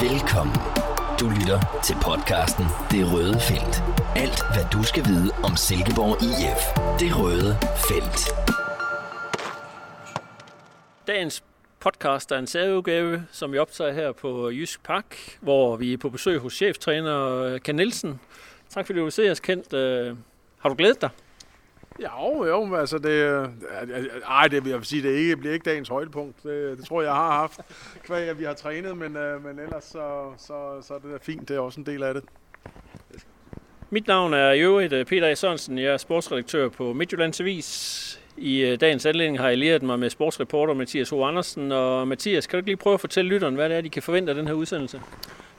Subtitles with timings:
[0.00, 0.56] Velkommen.
[1.20, 3.82] Du lytter til podcasten Det Røde Felt.
[4.16, 6.62] Alt, hvad du skal vide om Silkeborg IF.
[7.00, 7.56] Det Røde
[7.88, 8.20] Felt.
[11.06, 11.44] Dagens
[11.80, 16.10] podcast er en særudgave, som vi optager her på Jysk Park, hvor vi er på
[16.10, 18.20] besøg hos cheftræner øh, Ken Nielsen.
[18.68, 19.72] Tak fordi du vil se os, Kent.
[19.72, 20.16] Øh,
[20.58, 21.10] har du glædet dig?
[22.02, 23.48] Jo, jo, men altså det, øh,
[24.28, 26.42] ej, det vil jeg sige, det ikke, bliver ikke dagens højdepunkt.
[26.42, 27.60] Det, det tror jeg, jeg har haft,
[28.06, 31.48] kvæg at vi har trænet, men, øh, men ellers så, så, så er det fint.
[31.48, 32.24] Det er også en del af det.
[33.90, 35.34] Mit navn er i øvrigt øh, Peter A.
[35.34, 35.78] Sørensen.
[35.78, 38.20] Jeg er sportsredaktør på Midtjyllands Avis.
[38.36, 41.14] I dagens anledning har jeg lært mig med sportsreporter Mathias H.
[41.14, 41.72] Andersen.
[41.72, 44.02] Og Mathias, kan du ikke lige prøve at fortælle lytteren, hvad det er, de kan
[44.02, 45.00] forvente af den her udsendelse?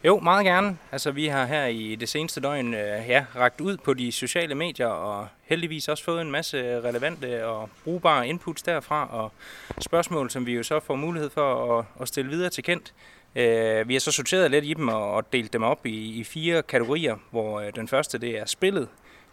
[0.05, 0.77] Jo, meget gerne.
[0.91, 4.55] Altså, vi har her i det seneste døgn øh, ja, ragt ud på de sociale
[4.55, 9.31] medier, og heldigvis også fået en masse relevante og brugbare inputs derfra, og
[9.79, 12.93] spørgsmål, som vi jo så får mulighed for at, at stille videre til kendt.
[13.35, 16.23] Øh, vi har så sorteret lidt i dem og, og delt dem op i, i
[16.23, 18.87] fire kategorier, hvor øh, den første det er spillet,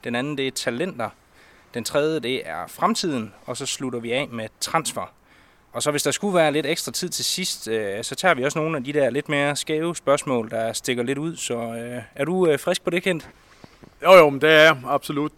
[0.05, 1.11] den anden det er talenter,
[1.75, 5.13] den tredje det er fremtiden, og så slutter vi af med transfer.
[5.73, 8.45] Og så hvis der skulle være lidt ekstra tid til sidst, øh, så tager vi
[8.45, 11.37] også nogle af de der lidt mere skæve spørgsmål, der stikker lidt ud.
[11.37, 13.29] Så øh, er du øh, frisk på det, Kent?
[14.03, 15.33] Jo, jo, men det er jeg absolut.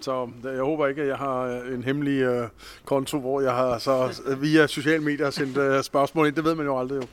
[0.00, 2.48] Så jeg håber ikke, at jeg har en hemmelig øh,
[2.84, 6.36] konto, hvor jeg har så via sociale medier sendt spørgsmål ind.
[6.36, 7.06] Det ved man jo aldrig jo.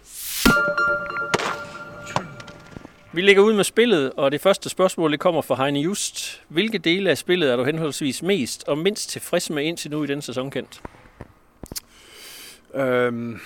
[3.14, 6.42] Vi lægger ud med spillet, og det første spørgsmål det kommer fra Heine Just.
[6.48, 10.08] Hvilke dele af spillet er du henholdsvis mest og mindst tilfreds med indtil nu i
[10.08, 10.82] denne sæson, Kent?
[12.74, 13.40] Øhm,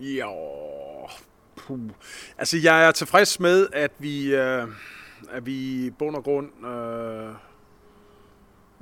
[0.00, 0.28] ja,
[1.56, 1.80] puh.
[2.38, 4.68] Altså, jeg er tilfreds med, at vi, øh,
[5.30, 6.66] at vi i bund og grund...
[6.66, 7.34] Øh,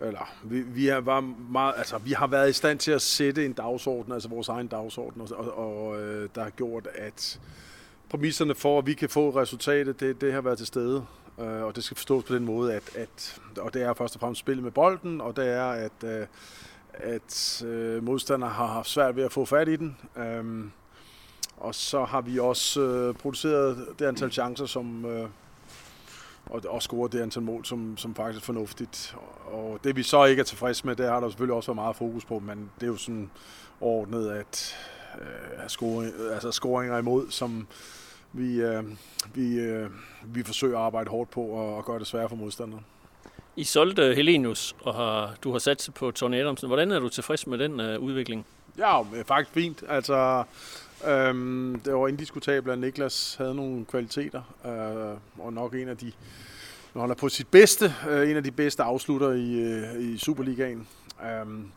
[0.02, 1.20] eller vi, vi, har var
[1.50, 4.66] meget, altså, vi har været i stand til at sætte en dagsorden, altså vores egen
[4.66, 7.40] dagsorden, og, og, og øh, der har gjort, at
[8.08, 11.06] præmisserne for, at vi kan få resultatet, det, det har været til stede.
[11.40, 14.20] Øh, og det skal forstås på den måde, at, at og det er først og
[14.20, 16.26] fremmest spillet med bolden, og det er, at øh,
[16.94, 19.96] at øh, modstandere har haft svært ved at få fat i den.
[20.16, 20.72] Øhm,
[21.56, 25.28] og så har vi også øh, produceret det antal chancer, som, øh,
[26.46, 29.16] og, og scoret det antal mål, som, som faktisk er fornuftigt.
[29.44, 31.96] Og det vi så ikke er tilfredse med, det har der selvfølgelig også været meget
[31.96, 33.30] fokus på, men det er jo sådan
[33.80, 34.76] ordnet, at
[35.20, 37.66] øh, scoring, altså scoringer imod, som
[38.32, 38.84] vi, øh,
[39.34, 39.90] vi, øh,
[40.24, 42.82] vi forsøger at arbejde hårdt på og, og gøre det svære for modstanderne.
[43.56, 46.66] I solgte Helenius, og har, du har sat sig på Tony Adamsen.
[46.66, 48.46] Hvordan er du tilfreds med den uh, udvikling?
[48.78, 49.84] Ja, faktisk fint.
[49.88, 50.44] Altså,
[51.06, 56.12] øhm, det var indiskutabelt, at Niklas havde nogle kvaliteter, øh, og nok en af de,
[56.94, 60.18] når han er på sit bedste, øh, en af de bedste afslutter i, øh, i
[60.18, 60.88] Superligaen.
[61.26, 61.70] Øhm,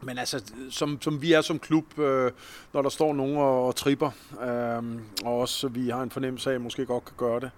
[0.00, 2.32] men altså, som, som vi er som klub, øh,
[2.72, 4.10] når der står nogen og, og tripper,
[4.42, 7.50] øh, og også vi har en fornemmelse af, at måske godt kan gøre det,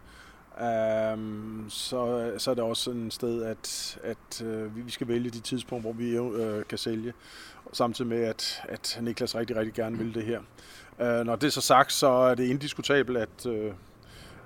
[0.58, 5.40] Um, så, så er det også et sted, at, at uh, vi skal vælge de
[5.40, 7.12] tidspunkter, hvor vi uh, kan sælge.
[7.72, 10.40] Samtidig med, at, at Niklas rigtig, rigtig gerne vil det her.
[10.98, 13.72] Uh, når det er så sagt, så er det indiskutabelt, at, uh,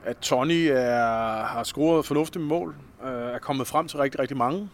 [0.04, 4.68] at Tony er, har scoret fornuftige mål, uh, er kommet frem til rigtig, rigtig mange.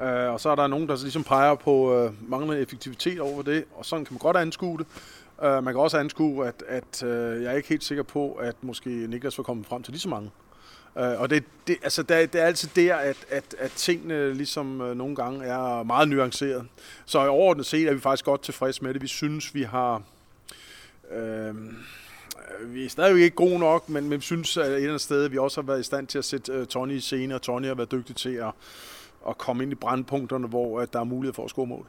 [0.00, 3.64] Uh, og så er der nogen, der ligesom peger på uh, manglende effektivitet over det,
[3.74, 4.86] og sådan kan man godt anskue det.
[5.38, 7.08] Uh, man kan også anskue, at, at uh,
[7.42, 10.08] jeg er ikke helt sikker på, at måske Niklas var kommet frem til lige så
[10.08, 10.30] mange.
[10.98, 14.80] Øh, og det, det, altså, det, det er altid der, at, at, at tingene ligesom
[14.80, 16.66] uh, nogle gange er meget nuanceret.
[17.06, 19.02] Så i overordnet set er vi faktisk godt tilfredse med det.
[19.02, 20.02] Vi synes, vi har...
[21.10, 21.54] Øh,
[22.60, 25.24] vi er stadigvæk ikke gode nok, men, men vi synes at et eller andet sted,
[25.24, 27.42] at vi også har været i stand til at sætte øh, Tony i scene, og
[27.42, 28.50] Tony har været dygtig til at,
[29.28, 31.86] at komme ind i brandpunkterne, hvor at der er mulighed for at score mål.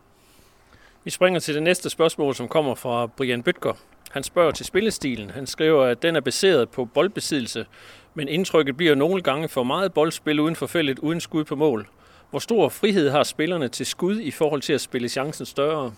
[1.03, 3.73] Vi springer til det næste spørgsmål, som kommer fra Brian Bøtger.
[4.11, 5.29] Han spørger til spillestilen.
[5.29, 7.65] Han skriver, at den er baseret på boldbesiddelse,
[8.15, 11.87] men indtrykket bliver nogle gange for meget boldspil uden for feltet, uden skud på mål.
[12.29, 15.93] Hvor stor frihed har spillerne til skud i forhold til at spille chancen større?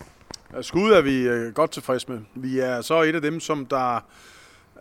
[0.62, 2.20] Skud er vi øh, godt tilfreds med.
[2.36, 4.00] Vi er så et af dem, som der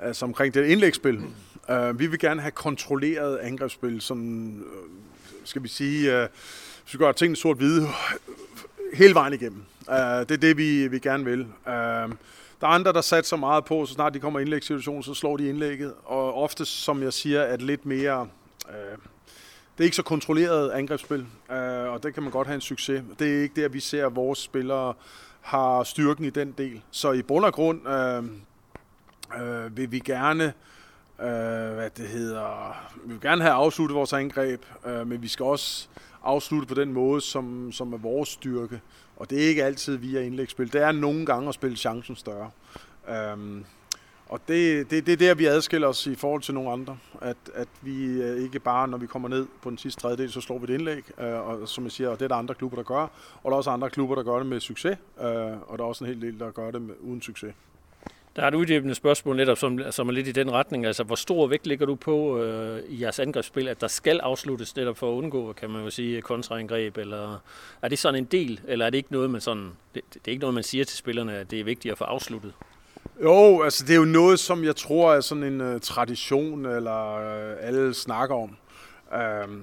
[0.00, 1.20] altså omkring det indlægsspil.
[1.68, 4.62] Uh, vi vil gerne have kontrolleret angrebsspil, som øh,
[5.44, 6.28] skal vi sige, uh,
[6.84, 7.86] hvis vi gør tingene sort-hvide
[8.94, 9.64] hele vejen igennem.
[9.88, 11.40] Uh, det er det, vi, vi gerne vil.
[11.40, 12.12] Uh,
[12.60, 15.14] der er andre, der satte så meget på, så snart de kommer i indlægssituationen, så
[15.14, 15.94] slår de indlægget.
[16.04, 18.28] Og ofte, som jeg siger, at lidt mere...
[18.68, 18.98] Øh,
[19.76, 23.02] det er ikke så kontrolleret angrebsspil, øh, og det kan man godt have en succes.
[23.18, 24.94] Det er ikke der, vi ser, at vores spillere
[25.40, 26.82] har styrken i den del.
[26.90, 28.24] Så i bund og grund øh,
[29.42, 30.44] øh, vil vi gerne
[31.20, 35.44] øh, hvad det hedder, vi vil gerne have afsluttet vores angreb, øh, men vi skal
[35.44, 35.88] også
[36.26, 38.80] afslutte på den måde, som, som er vores styrke.
[39.16, 40.72] Og det er ikke altid via indlægsspil.
[40.72, 42.50] Det er nogle gange at spille chancen større.
[43.08, 43.64] Øhm,
[44.28, 46.98] og det, det, det er der, vi adskiller os i forhold til nogle andre.
[47.20, 50.40] At, at vi øh, ikke bare, når vi kommer ned på den sidste tredjedel, så
[50.40, 51.20] slår vi et indlæg.
[51.20, 53.02] Øh, og som jeg siger, og det er der andre klubber, der gør.
[53.42, 54.98] Og der er også andre klubber, der gør det med succes.
[55.20, 55.26] Øh,
[55.66, 57.54] og der er også en hel del, der gør det med, uden succes.
[58.36, 60.86] Der er et uddybende spørgsmål netop, som, som er lidt i den retning.
[60.86, 64.76] Altså, hvor stor vægt ligger du på øh, i jeres angrebsspil, at der skal afsluttes
[64.76, 66.96] netop for at undgå, kan man jo sige, kontraangreb?
[66.96, 67.42] Eller
[67.82, 70.30] er det sådan en del, eller er det ikke noget, man sådan, det, det er
[70.30, 72.52] ikke noget, man siger til spillerne, at det er vigtigt at få afsluttet?
[73.22, 77.14] Jo, altså det er jo noget, som jeg tror er sådan en uh, tradition, eller
[77.14, 78.56] uh, alle snakker om.
[79.12, 79.54] Uh,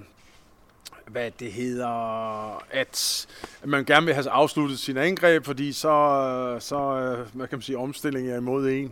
[1.07, 3.27] hvad det hedder, at
[3.65, 8.31] man gerne vil have afsluttet sin angreb, fordi så, så hvad kan man sige, omstillingen
[8.31, 8.91] er imod en.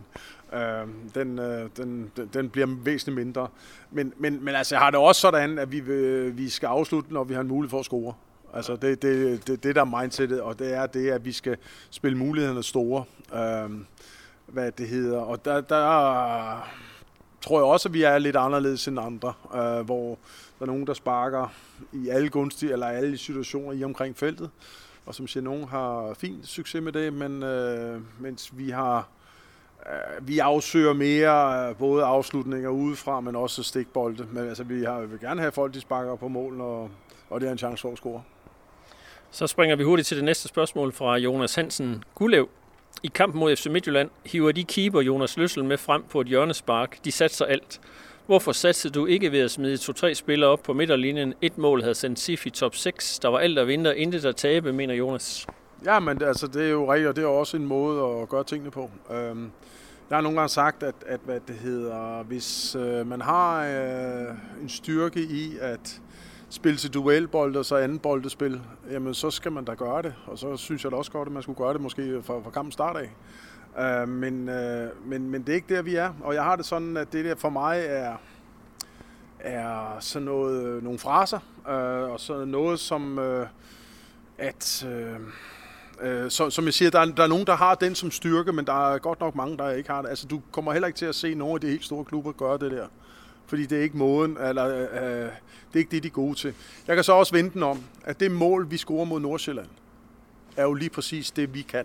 [0.52, 0.58] Uh,
[1.14, 1.38] den,
[1.76, 3.48] den, den bliver væsentligt mindre.
[3.90, 5.80] Men, men, men altså, jeg har det også sådan, at vi,
[6.30, 8.14] vi skal afslutte, når vi har en mulighed for at score.
[8.54, 11.56] Altså, det, det, det, det der er mindsetet, og det er det, at vi skal
[11.90, 13.04] spille mulighederne store.
[13.32, 13.70] Uh,
[14.52, 15.18] hvad det hedder.
[15.18, 16.68] Og der, der
[17.40, 20.18] tror jeg også, at vi er lidt anderledes end andre, øh, hvor
[20.62, 21.54] der er nogen, der sparker
[21.92, 24.50] i alle gunstige, eller alle situationer i omkring feltet.
[25.06, 29.08] Og som siger, nogen har fint succes med det, men øh, mens vi har
[29.86, 34.26] øh, vi afsøger mere øh, både afslutninger udefra, men også stikbolde.
[34.32, 36.90] Men altså, vi, har, vi vil gerne have folk, de sparker på mål, og,
[37.30, 38.22] og det er en chance for at score.
[39.30, 42.48] Så springer vi hurtigt til det næste spørgsmål fra Jonas Hansen Gulev.
[43.02, 47.04] I kampen mod FC Midtjylland hiver de keeper Jonas Løssel med frem på et hjørnespark.
[47.04, 47.80] De satser alt.
[48.26, 51.34] Hvorfor satsede du ikke ved at smide to-tre spillere op på midterlinjen?
[51.40, 53.18] Et mål havde sendt SIF i top 6.
[53.18, 55.46] Der var alt at vinde og intet at tabe, mener Jonas.
[55.84, 58.44] Ja, men altså, det er jo rigtigt, og det er også en måde at gøre
[58.44, 58.90] tingene på.
[59.10, 59.50] Øhm,
[60.10, 64.62] jeg har nogle gange sagt, at, at hvad det hedder, hvis øh, man har øh,
[64.62, 66.00] en styrke i at
[66.50, 68.60] spille til duelbold og så anden boldespil,
[68.90, 70.14] jamen så skal man da gøre det.
[70.26, 72.50] Og så synes jeg da også godt, at man skulle gøre det måske fra, fra
[72.50, 73.10] kampen start af.
[73.78, 76.12] Øh, men, øh, men, men det er ikke der, vi er.
[76.22, 78.16] Og jeg har det sådan, at det der for mig er,
[79.40, 81.38] er sådan noget, øh, nogle fraser,
[81.68, 83.46] øh, og så noget som, øh,
[84.38, 84.86] at...
[84.88, 85.20] Øh,
[86.02, 88.52] Øh, så, som jeg siger, der er, der er nogen, der har den som styrke,
[88.52, 90.08] men der er godt nok mange, der ikke har det.
[90.08, 92.58] Altså, du kommer heller ikke til at se nogen af de helt store klubber gøre
[92.58, 92.86] det der
[93.52, 95.30] fordi det er ikke måden, eller øh, det
[95.74, 96.54] er ikke det, de er gode til.
[96.86, 99.66] Jeg kan så også vente den om, at det mål, vi scorer mod Nordsjælland,
[100.56, 101.84] er jo lige præcis det, vi kan.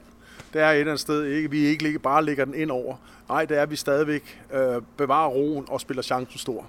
[0.54, 2.96] Det er et eller andet sted, ikke, vi ikke bare lægger den ind over.
[3.30, 6.68] Nej, det er, at vi stadigvæk øh, bevarer roen og spiller chancen stor.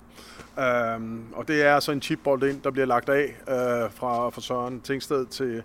[0.59, 4.41] Øhm, og det er så en chipbold ind, der bliver lagt af øh, fra, fra
[4.41, 5.63] Søren Tingsted til,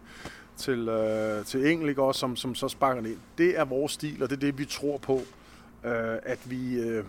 [0.57, 3.19] til, øh, til Engel, også, som, som så sparker den ind.
[3.37, 5.21] Det er vores stil, og det er det, vi tror på,
[5.85, 6.79] øh, at vi...
[6.79, 7.03] Øh,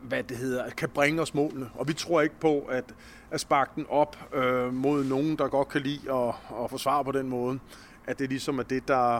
[0.00, 1.70] hvad det hedder, kan bringe os målene.
[1.74, 2.84] Og vi tror ikke på, at,
[3.30, 6.34] at sparke den op øh, mod nogen, der godt kan lide at,
[6.64, 7.58] at forsvare på den måde.
[8.06, 9.16] At det ligesom er det, der...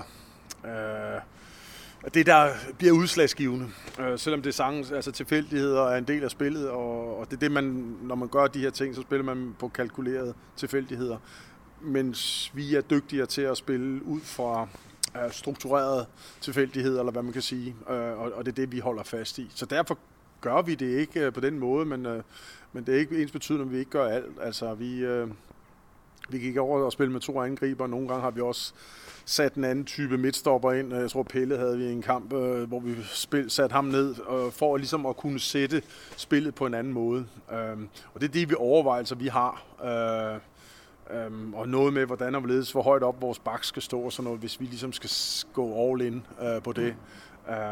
[0.65, 1.21] Øh,
[2.15, 3.69] det, der bliver udslagsgivende.
[4.01, 7.37] Øh, selvom det er sangens, altså tilfældigheder er en del af spillet, og, og det
[7.37, 7.65] er det, man,
[8.03, 11.17] når man gør de her ting, så spiller man på kalkulerede tilfældigheder.
[11.81, 14.69] Mens vi er dygtigere til at spille ud fra
[15.17, 16.07] øh, strukturerede
[16.41, 19.39] tilfældigheder, eller hvad man kan sige, øh, og, og det er det, vi holder fast
[19.39, 19.51] i.
[19.55, 19.99] Så derfor
[20.41, 22.23] gør vi det ikke øh, på den måde, men, øh,
[22.73, 24.39] men det er ikke ens betydende, at vi ikke gør alt.
[24.43, 25.29] Altså, vi, øh,
[26.29, 27.87] vi gik over og spille med to angriber.
[27.87, 28.73] Nogle gange har vi også
[29.25, 30.95] sat en anden type midtstopper ind.
[30.95, 34.53] Jeg tror, Pelle havde vi en kamp, øh, hvor vi spil, satte ham ned øh,
[34.53, 35.83] for ligesom at kunne sætte
[36.17, 37.27] spillet på en anden måde.
[37.53, 39.65] Øhm, og det er det, vi overvejelser, vi har.
[39.85, 40.41] Øh,
[41.19, 44.13] øhm, og noget med, hvordan og hvorledes, hvor højt op vores bak skal stå og
[44.13, 45.11] sådan noget, hvis vi ligesom skal
[45.53, 46.95] gå all in øh, på det.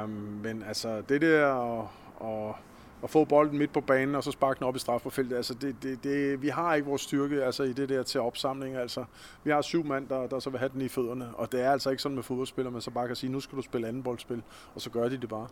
[0.04, 0.10] Um,
[0.42, 2.56] men altså, det der og, og,
[3.04, 5.76] og få bolden midt på banen, og så sparke den op i strafforfeltet, altså det,
[5.82, 8.76] det, det, vi har ikke vores styrke altså i det der til opsamling.
[8.76, 9.04] Altså,
[9.44, 11.72] vi har syv mand, der, der så vil have den i fødderne, og det er
[11.72, 14.02] altså ikke sådan med fodboldspillere, man så bare kan sige, nu skal du spille anden
[14.02, 14.42] boldspil,
[14.74, 15.46] og så gør de det bare.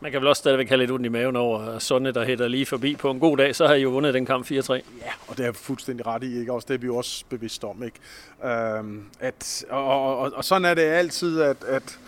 [0.00, 2.66] Man kan vel også stadigvæk have lidt ondt i maven over Sonne, der hætter lige
[2.66, 4.72] forbi på en god dag, så har I jo vundet den kamp 4-3.
[4.72, 4.82] Ja,
[5.28, 6.52] og det er fuldstændig ret i, ikke?
[6.52, 7.98] Også det er vi jo også bevidst om, ikke?
[8.44, 11.98] Øhm, at, og, og, og, og, sådan er det altid, at, at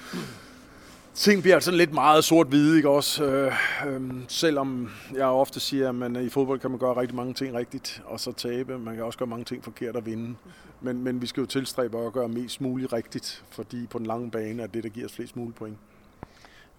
[1.17, 3.25] ting bliver sådan lidt meget sort-hvide, ikke også?
[3.25, 3.53] Øh,
[3.87, 7.35] øh, selvom jeg ofte siger, at man, øh, i fodbold kan man gøre rigtig mange
[7.35, 8.79] ting rigtigt, og så tabe.
[8.79, 10.35] Man kan også gøre mange ting forkert og vinde.
[10.81, 14.31] Men, men vi skal jo tilstræbe at gøre mest muligt rigtigt, fordi på den lange
[14.31, 15.77] bane er det, der giver os flest mulige point.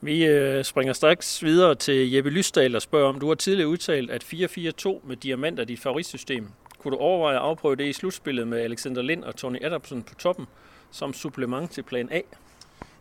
[0.01, 4.11] Vi øh, springer straks videre til Jeppe Lysdal og spørger, om du har tidligere udtalt,
[4.11, 6.47] at 4-4-2 med diamant er dit favoritsystem.
[6.79, 10.15] Kunne du overveje at afprøve det i slutspillet med Alexander Lind og Tony Adamsen på
[10.15, 10.45] toppen,
[10.91, 12.21] som supplement til plan A?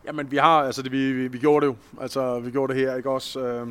[0.07, 1.75] Jamen, vi har, altså, det, vi, vi, vi gjorde det jo.
[2.01, 3.39] Altså, vi gjorde det her, ikke også?
[3.39, 3.67] Øh,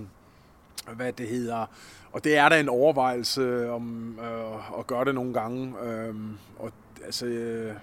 [0.96, 1.66] hvad det hedder.
[2.12, 5.74] Og det er da en overvejelse om øh, at gøre det nogle gange.
[5.84, 6.14] Øh,
[6.58, 6.72] og
[7.04, 7.26] altså...
[7.26, 7.74] Øh,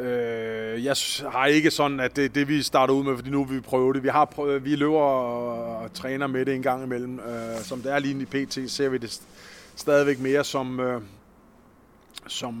[0.00, 0.96] Øh, jeg
[1.32, 3.92] har ikke sådan, at det det, vi starter ud med, fordi nu vil vi prøve
[3.94, 4.02] det.
[4.02, 7.18] Vi, har prøvet, vi løber og træner med det en gang imellem.
[7.18, 9.20] Øh, som det er lige i PT, ser vi det
[9.76, 11.02] stadigvæk mere som, øh,
[12.28, 12.54] som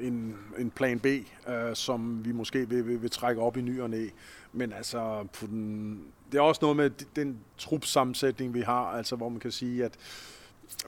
[0.00, 3.80] en, en plan B, øh, som vi måske vil, vil, vil trække op i ny
[3.80, 4.06] og næ.
[4.52, 6.00] Men altså, på den,
[6.32, 9.92] det er også noget med den trupsammensætning, vi har, altså hvor man kan sige, at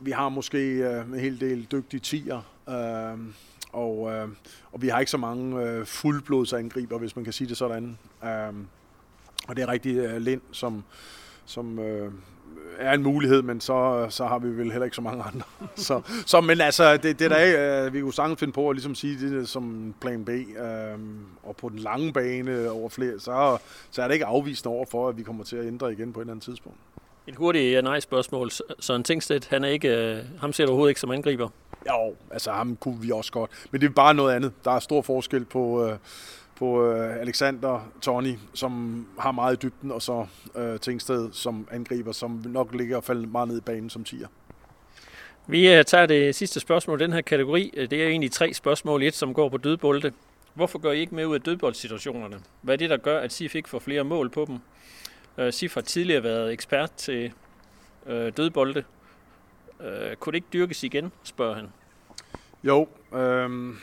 [0.01, 3.19] vi har måske øh, en hel del dygtige tiger, øh,
[3.73, 4.29] og, øh,
[4.73, 7.99] og vi har ikke så mange øh, fuldblodsangriber, hvis man kan sige det sådan.
[8.25, 8.55] Øh,
[9.49, 10.85] og det er rigtig øh, Lind, som,
[11.45, 12.13] som øh,
[12.79, 15.47] er en mulighed, men så, så har vi vel heller ikke så mange andre.
[15.77, 18.77] så, så, men altså, det, det der er, øh, vi kunne sagtens finde på at
[18.77, 20.99] ligesom sige det som plan B, øh,
[21.43, 23.59] og på den lange bane over flere, så,
[23.91, 26.21] så er det ikke afvist over for, at vi kommer til at ændre igen på
[26.21, 26.79] et eller andet tidspunkt.
[27.27, 28.51] Et hurtigt ja-nej-spørgsmål.
[28.81, 31.49] Søren Tingstedt, han er ikke, øh, ham ser du overhovedet ikke som angriber?
[31.89, 33.51] Jo, altså ham kunne vi også godt.
[33.71, 34.53] Men det er bare noget andet.
[34.65, 35.99] Der er stor forskel på, øh,
[36.57, 42.13] på øh, Alexander Tony, som har meget i dybden, og så øh, Tingsted som angriber,
[42.13, 44.29] som nok ligger og falder meget ned i banen som tiger.
[45.47, 47.87] Vi øh, tager det sidste spørgsmål i den her kategori.
[47.91, 49.03] Det er egentlig tre spørgsmål.
[49.03, 50.13] Et, som går på dødbolde.
[50.55, 52.37] Hvorfor går I ikke med ud af dødboldsituationerne?
[52.63, 54.59] Hvad er det, der gør, at SIF ikke får flere mål på dem?
[55.47, 57.33] Uh, SIF har tidligere været ekspert til
[58.07, 58.85] dødbolde.
[59.81, 61.69] Uh, kunne det ikke dyrkes igen, spørger han.
[62.65, 63.75] Jo, øh,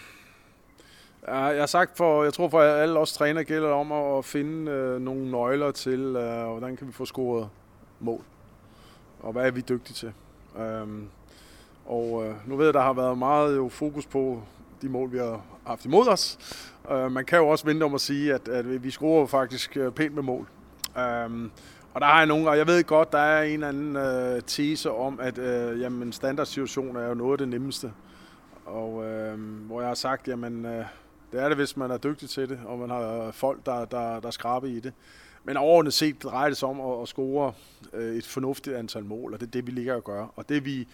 [1.27, 5.01] jeg har sagt for, jeg tror for alle os træner gælder om at finde øh,
[5.01, 7.50] nogle nøgler til, øh, hvordan kan vi få scoret
[8.00, 8.22] mål.
[9.20, 10.13] Og hvad er vi dygtige til.
[10.62, 11.08] Øhm,
[11.86, 14.42] og øh, nu ved jeg, der har været meget jo, fokus på
[14.82, 16.38] de mål, vi har haft imod os.
[16.92, 19.92] Øh, man kan jo også vente om at sige, at, at vi scorer faktisk øh,
[19.92, 20.48] pænt med mål.
[20.98, 21.51] Øhm,
[21.94, 24.42] og der har jeg nogle, og jeg ved godt, der er en eller anden øh,
[24.48, 27.92] tese om, at øh, jamen, standardsituation er jo noget af det nemmeste.
[28.65, 30.86] Og øh, hvor jeg har sagt, jamen, øh,
[31.34, 34.20] det er det, hvis man er dygtig til det, og man har folk, der, der,
[34.20, 34.94] der skraber i det.
[35.44, 37.54] Men overordnet set drejer det sig om at, at score
[37.94, 40.34] øh, et fornuftigt antal mål, og det er det, vi ligger at gør.
[40.36, 40.88] Og det vi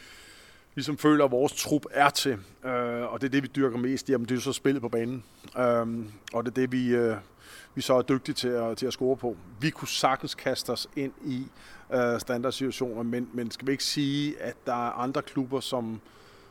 [0.75, 4.09] ligesom føler, at vores trup er til, øh, og det er det, vi dyrker mest,
[4.09, 5.23] jamen det er så spillet på banen.
[5.57, 5.87] Øh,
[6.33, 7.15] og det er det, vi, øh,
[7.75, 9.37] vi så er dygtige til at, til at score på.
[9.61, 11.45] Vi kunne sagtens kaste os ind i
[11.93, 16.01] øh, standardsituationer, men, men skal vi ikke sige, at der er andre klubber, som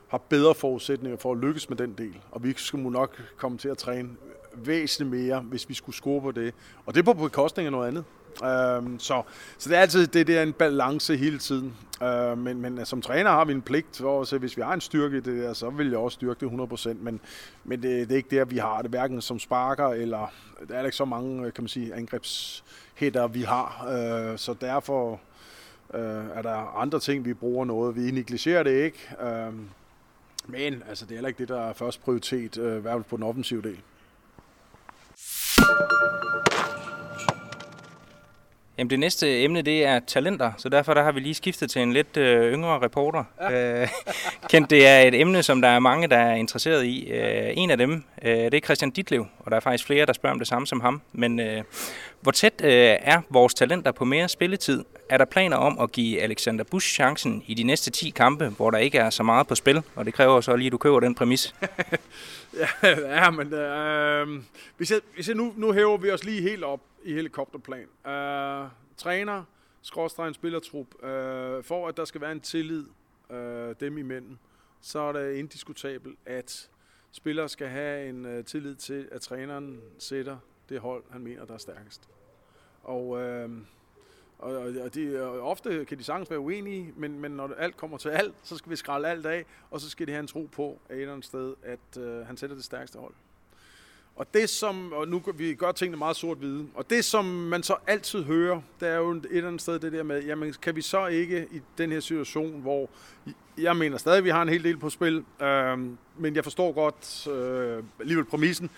[0.09, 2.15] har bedre forudsætninger for at lykkes med den del.
[2.31, 4.09] Og vi skulle nok komme til at træne
[4.53, 6.53] væsentligt mere, hvis vi skulle score på det.
[6.85, 8.03] Og det er på bekostning af noget andet.
[8.43, 9.21] Øhm, så,
[9.57, 11.75] så det er altid det, der en balance hele tiden.
[12.03, 14.61] Øhm, men, men øh, som træner har vi en pligt for at se, hvis vi
[14.61, 16.93] har en styrke i det der, så vil jeg også styrke det 100%.
[16.93, 17.19] Men,
[17.63, 20.31] men det, det er ikke der, vi har det, hverken som sparker, eller
[20.69, 23.87] der er ikke så mange øh, kan man sige, angrebshætter, vi har.
[23.89, 25.19] Øh, så derfor
[25.93, 27.95] øh, er der andre ting, vi bruger noget.
[27.95, 29.09] Vi negligerer det ikke.
[29.21, 29.53] Øh,
[30.51, 33.03] men altså, det er heller ikke det, der er først prioritet, øh, i hvert fald
[33.03, 33.77] på den offensive del.
[38.77, 41.81] Jamen det næste emne, det er talenter, så derfor der har vi lige skiftet til
[41.81, 43.23] en lidt øh, yngre reporter.
[43.41, 43.81] Ja.
[43.81, 43.87] Øh,
[44.49, 47.11] kendt, det er et emne, som der er mange, der er interesseret i.
[47.11, 50.13] Øh, en af dem, øh, det er Christian Ditlev, og der er faktisk flere, der
[50.13, 51.01] spørger om det samme som ham.
[51.13, 51.63] Men øh,
[52.21, 54.85] hvor tæt øh, er vores talenter på mere spilletid?
[55.09, 58.71] Er der planer om at give Alexander Busch chancen i de næste 10 kampe, hvor
[58.71, 59.83] der ikke er så meget på spil?
[59.95, 61.55] Og det kræver så lige, at du køber den præmis.
[62.83, 64.43] ja, men øh,
[64.77, 68.11] hvis jeg, hvis jeg nu, nu hæver vi os lige helt op i helikopterplan.
[68.13, 69.43] Øh, træner,
[69.81, 72.85] skråstregen spillertrup, øh, for at der skal være en tillid
[73.31, 74.37] øh, dem imellem,
[74.81, 76.69] så er det indiskutabelt, at
[77.11, 80.37] spillere skal have en øh, tillid til, at træneren sætter
[80.69, 82.09] det hold, han mener, der er stærkest.
[82.83, 83.49] Og, øh,
[84.39, 87.97] og, og, de, og ofte kan de sagtens være uenige, men, men når alt kommer
[87.97, 90.49] til alt, så skal vi skralde alt af, og så skal de have en tro
[90.51, 93.13] på et eller andet sted, at øh, han sætter det stærkeste hold.
[94.15, 97.75] Og det som, og nu vi gør tingene meget sort-hvide, og det som man så
[97.87, 100.81] altid hører, det er jo et eller andet sted det der med, jamen kan vi
[100.81, 102.89] så ikke i den her situation, hvor
[103.57, 105.79] jeg mener stadig, at vi har en hel del på spil, øh,
[106.17, 108.69] men jeg forstår godt øh, alligevel præmissen,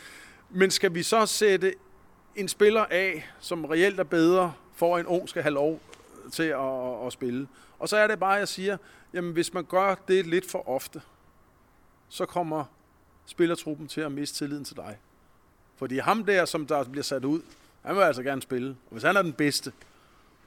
[0.53, 1.74] men skal vi så sætte
[2.36, 5.79] en spiller af, som reelt er bedre, for en ung skal have lov
[6.31, 7.48] til at, at spille.
[7.79, 8.77] Og så er det bare, at jeg siger,
[9.13, 11.01] jamen hvis man gør det lidt for ofte,
[12.10, 12.65] så kommer
[13.25, 14.98] spillertruppen til at miste tilliden til dig.
[15.75, 17.41] Fordi ham der, som der bliver sat ud,
[17.81, 18.70] han vil altså gerne spille.
[18.70, 19.72] Og hvis han er den bedste,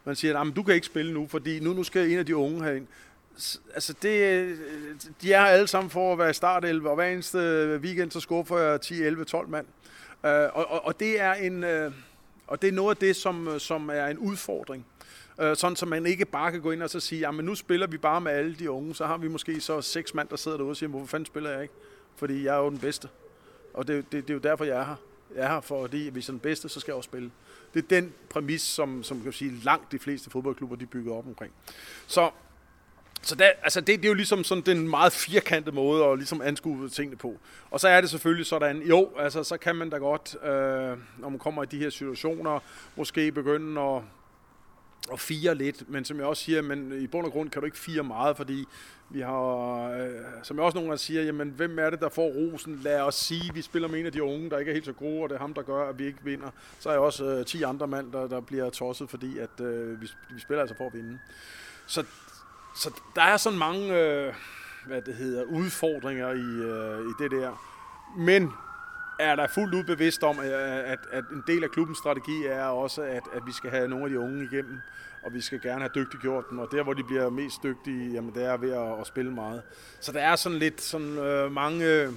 [0.04, 2.36] man siger, at du kan ikke spille nu, fordi nu, nu skal en af de
[2.36, 2.86] unge have ind.
[3.74, 4.58] Altså, det,
[5.22, 7.38] de er alle sammen for at være i startelve, og hver eneste
[7.82, 9.66] weekend, så skuffer jeg 10, 11, 12 mand.
[10.24, 11.92] Uh, og, og, og, det er en, uh,
[12.46, 14.86] og det er noget af det, som, som er en udfordring.
[15.42, 17.86] Uh, sådan, så man ikke bare kan gå ind og så sige, at nu spiller
[17.86, 20.56] vi bare med alle de unge, så har vi måske så seks mand, der sidder
[20.56, 21.74] derude og siger, hvorfor fanden spiller jeg ikke?
[22.16, 23.08] Fordi jeg er jo den bedste.
[23.74, 24.96] Og det, det, det er jo derfor, jeg er her.
[25.36, 27.30] Jeg er her, fordi hvis jeg er den bedste, så skal jeg også spille.
[27.74, 31.26] Det er den præmis, som, som kan sige, langt de fleste fodboldklubber de bygger op
[31.26, 31.52] omkring.
[32.06, 32.30] Så,
[33.24, 36.42] så der, altså det, det er jo ligesom sådan den meget firkantede måde at ligesom
[36.42, 37.38] anskue tingene på.
[37.70, 41.28] Og så er det selvfølgelig sådan, jo, altså så kan man da godt, øh, når
[41.28, 42.60] man kommer i de her situationer,
[42.96, 44.02] måske begynde at
[45.08, 47.66] og fire lidt, men som jeg også siger, men i bund og grund kan du
[47.66, 48.64] ikke fire meget, fordi
[49.10, 50.10] vi har, øh,
[50.42, 52.80] som jeg også nogle gange siger, jamen hvem er det, der får rosen?
[52.82, 54.92] Lad os sige, vi spiller med en af de unge, der ikke er helt så
[54.92, 56.50] gode, og det er ham, der gør, at vi ikke vinder.
[56.80, 60.00] Så er jeg også øh, 10 andre mand, der, der bliver tosset, fordi at, øh,
[60.00, 61.18] vi, vi spiller altså for at vinde.
[61.86, 62.04] Så,
[62.74, 64.34] så der er sådan mange øh,
[64.86, 67.62] hvad det hedder, udfordringer i, øh, i det der.
[68.16, 68.52] Men
[69.18, 72.64] er der fuldt ud bevidst om, øh, at, at, en del af klubbens strategi er
[72.64, 74.78] også, at, at vi skal have nogle af de unge igennem,
[75.24, 78.34] og vi skal gerne have dygtiggjort dem, og der, hvor de bliver mest dygtige, jamen,
[78.34, 79.62] det er ved at, at spille meget.
[80.00, 82.12] Så der er sådan lidt sådan, øh, mange øh,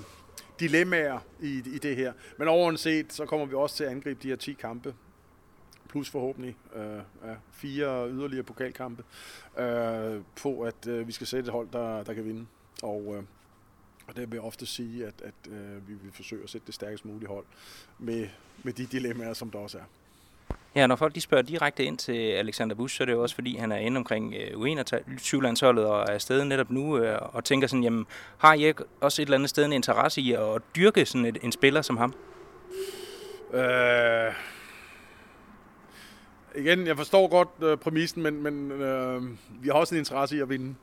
[0.59, 2.13] dilemmaer i, i det her.
[2.37, 4.93] Men overordnet så kommer vi også til at angribe de her 10 kampe,
[5.88, 9.03] plus forhåbentlig øh, ja, fire yderligere pokalkampe,
[9.58, 12.46] øh, på at øh, vi skal sætte et hold, der, der kan vinde.
[12.84, 13.24] Og, øh,
[14.08, 16.75] og det vil jeg ofte sige, at, at øh, vi vil forsøge at sætte det
[16.75, 17.46] stærkest mulige hold
[18.00, 18.27] med,
[18.63, 19.84] med de dilemmaer, som der også er.
[20.75, 23.36] Ja, når folk de spørger direkte ind til Alexander Busch, så er det jo også
[23.36, 27.67] fordi, han er inde omkring øh, U21-landsholdet og er afsted netop nu øh, og tænker
[27.67, 28.06] sådan, jamen,
[28.38, 31.38] har I ikke også et eller andet sted en interesse i at dyrke sådan et,
[31.41, 32.13] en spiller som ham?
[33.53, 34.34] Øh,
[36.57, 39.23] igen, jeg forstår godt øh, præmissen, men, men øh,
[39.61, 40.75] vi har også en interesse i at vinde.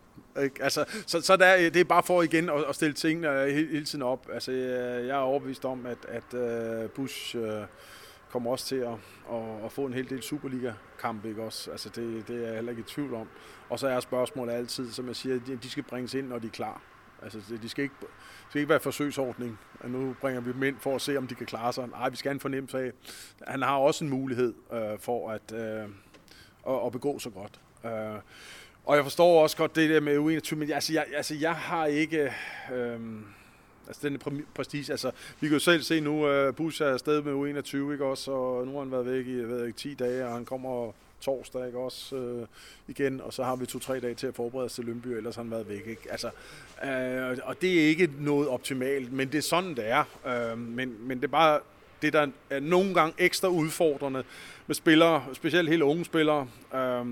[0.43, 0.63] Ikke?
[0.63, 3.85] Altså, så så der, det er bare for igen at, at stille tingene hele, hele
[3.85, 4.29] tiden op.
[4.33, 7.63] Altså, øh, jeg er overbevist om, at, at øh, Bush øh,
[8.31, 8.93] kommer også til at,
[9.33, 11.29] at, at få en hel del Superliga-kampe.
[11.29, 11.71] Ikke også?
[11.71, 13.29] Altså, det, det er jeg heller ikke i tvivl om.
[13.69, 16.47] Og så er spørgsmålet altid, som jeg siger, de, de skal bringes ind, når de
[16.47, 16.81] er klar.
[17.23, 18.09] Altså, de skal ikke, det
[18.49, 19.59] skal ikke være forsøgsordning.
[19.81, 21.89] At nu bringer vi dem ind for at se, om de kan klare sig.
[21.89, 22.93] Nej, vi skal have en fornemmelse af.
[23.49, 25.89] Han har også en mulighed øh, for at, øh,
[26.69, 27.61] at, at begå sig godt.
[27.85, 28.21] Øh,
[28.85, 31.87] og jeg forstår også godt det der med U21, men altså, jeg, altså, jeg har
[31.87, 32.33] ikke...
[32.75, 33.01] Øh,
[33.87, 37.23] altså den prestige, altså vi kan jo selv se nu, at uh, Bush er afsted
[37.23, 39.95] med U21, ikke også, og nu har han været væk i, jeg ved ikke, 10
[39.95, 40.93] dage, og han kommer
[41.25, 42.47] torsdag, ikke også, øh,
[42.89, 45.43] igen, og så har vi to-tre dage til at forberede os til Lønby, ellers har
[45.43, 46.03] han været væk, ikke?
[46.11, 46.31] Altså,
[46.85, 50.05] øh, og det er ikke noget optimalt, men det er sådan, det er.
[50.27, 51.61] Øh, men, men det er bare
[52.03, 54.25] det, der er nogle gange ekstra udfordrende
[54.67, 57.07] med spillere, specielt helt unge spillere, øh,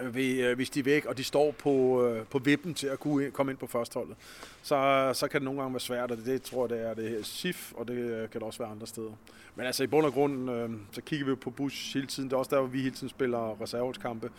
[0.00, 3.30] Øh, hvis de er væk, og de står på, øh, på vippen til at kunne
[3.30, 4.16] komme ind på førsteholdet,
[4.62, 6.94] så, så kan det nogle gange være svært, og det, det tror jeg, det er
[6.94, 9.12] det her SIF, og det øh, kan det også være andre steder.
[9.54, 12.28] Men altså i bund og grund, øh, så kigger vi på Bush hele tiden.
[12.28, 14.30] Det er også der, hvor vi hele tiden spiller reserveholdskampe.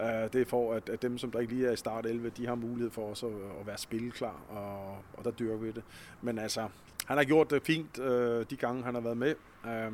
[0.00, 2.30] Øh, det er for, at, at dem, som der ikke lige er i start 11,
[2.36, 5.82] de har mulighed for også at, at være spilleklar, og, og der dyrker vi det.
[6.22, 6.68] Men altså,
[7.06, 9.34] han har gjort det fint øh, de gange, han har været med.
[9.66, 9.92] Øh,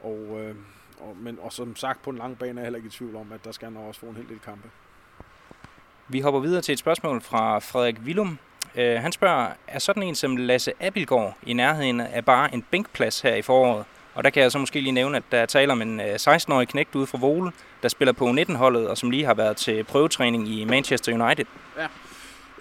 [0.00, 0.54] og øh,
[1.00, 3.16] og, men, og som sagt, på en lang bane er jeg heller ikke i tvivl
[3.16, 4.68] om, at der skal han også få en hel del kampe.
[6.08, 8.38] Vi hopper videre til et spørgsmål fra Frederik Willum.
[8.74, 13.20] Uh, han spørger, er sådan en som Lasse Abilgaard i nærheden af bare en bænkplads
[13.20, 13.84] her i foråret?
[14.14, 16.68] Og der kan jeg så måske lige nævne, at der er tale om en 16-årig
[16.68, 17.52] knægt ude fra Vole,
[17.82, 21.44] der spiller på U19-holdet, og som lige har været til prøvetræning i Manchester United.
[21.78, 21.86] Ja.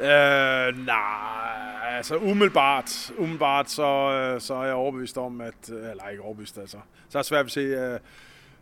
[0.03, 6.09] Øh, nej, altså umiddelbart, umiddelbart så, øh, så er jeg overbevist om, at, øh, eller
[6.09, 6.77] ikke overbevist, altså.
[7.09, 7.99] Så er det svært at se, uh, øh,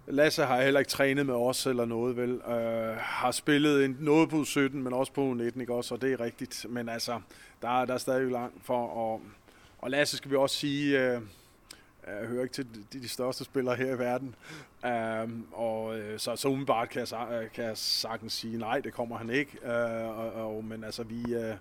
[0.07, 2.29] Lasse har heller ikke trænet med os eller noget, vel.
[2.29, 6.13] Øh, har spillet en, noget på 17, men også på 19, ikke også, og det
[6.13, 6.65] er rigtigt.
[6.69, 7.19] Men altså,
[7.61, 9.21] der, der er stadig langt for, og,
[9.79, 11.21] og Lasse skal vi også sige, øh,
[12.07, 14.35] jeg hører ikke til de, de største spillere her i verden.
[15.23, 18.93] Um, og øh, så, så umiddelbart kan jeg, øh, kan jeg sagtens sige, nej, det
[18.93, 19.57] kommer han ikke.
[19.63, 21.55] Uh, og, og, men altså, vi, uh,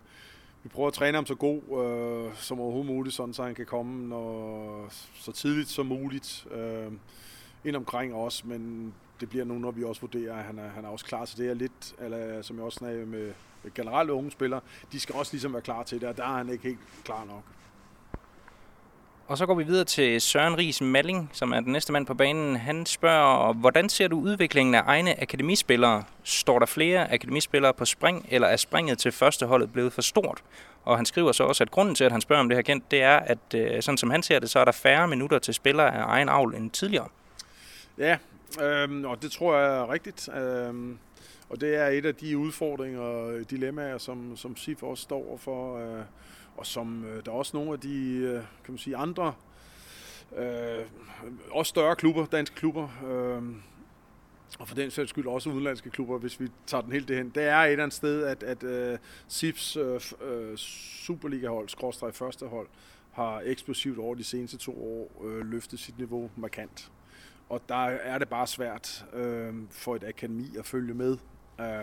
[0.62, 3.66] vi prøver at træne ham så god uh, som overhovedet muligt, sådan, så han kan
[3.66, 6.92] komme når, så tidligt som muligt uh,
[7.64, 8.44] ind omkring os.
[8.44, 11.24] Men det bliver nu, når vi også vurderer, at han er, han er også klar
[11.24, 11.50] til det.
[11.50, 14.60] Er lidt, eller, som jeg også snakker med, med generelt unge spillere,
[14.92, 17.24] de skal også ligesom være klar til det, og der er han ikke helt klar
[17.24, 17.42] nok.
[19.30, 22.14] Og så går vi videre til Søren Ries Malling, som er den næste mand på
[22.14, 22.56] banen.
[22.56, 26.04] Han spørger, hvordan ser du udviklingen af egne akademispillere?
[26.22, 30.42] Står der flere akademispillere på spring, eller er springet til førsteholdet blevet for stort?
[30.84, 32.90] Og han skriver så også, at grunden til, at han spørger om det her kendt,
[32.90, 35.54] det er, at øh, sådan som han ser det, så er der færre minutter til
[35.54, 37.08] spillere af egen avl end tidligere.
[37.98, 38.16] Ja,
[38.62, 40.28] øh, og det tror jeg er rigtigt.
[40.36, 40.74] Øh,
[41.48, 45.78] og det er et af de udfordringer og dilemmaer, som, som SIF også står for.
[45.78, 46.04] Øh,
[46.60, 49.34] og som øh, der er også nogle af de øh, kan man sige, andre,
[50.36, 50.84] øh,
[51.50, 53.42] også større klubber, danske klubber, øh,
[54.58, 57.30] og for den sags skyld også udenlandske klubber, hvis vi tager den helt det hen.
[57.30, 61.68] Det er et eller andet sted, at, at øh, uh, SIFs uh, øh, øh, Superliga-hold,
[61.68, 62.68] skråstrej første hold,
[63.12, 66.90] har eksplosivt over de seneste to år øh, løftet sit niveau markant.
[67.48, 71.16] Og der er det bare svært øh, for et akademi at følge med.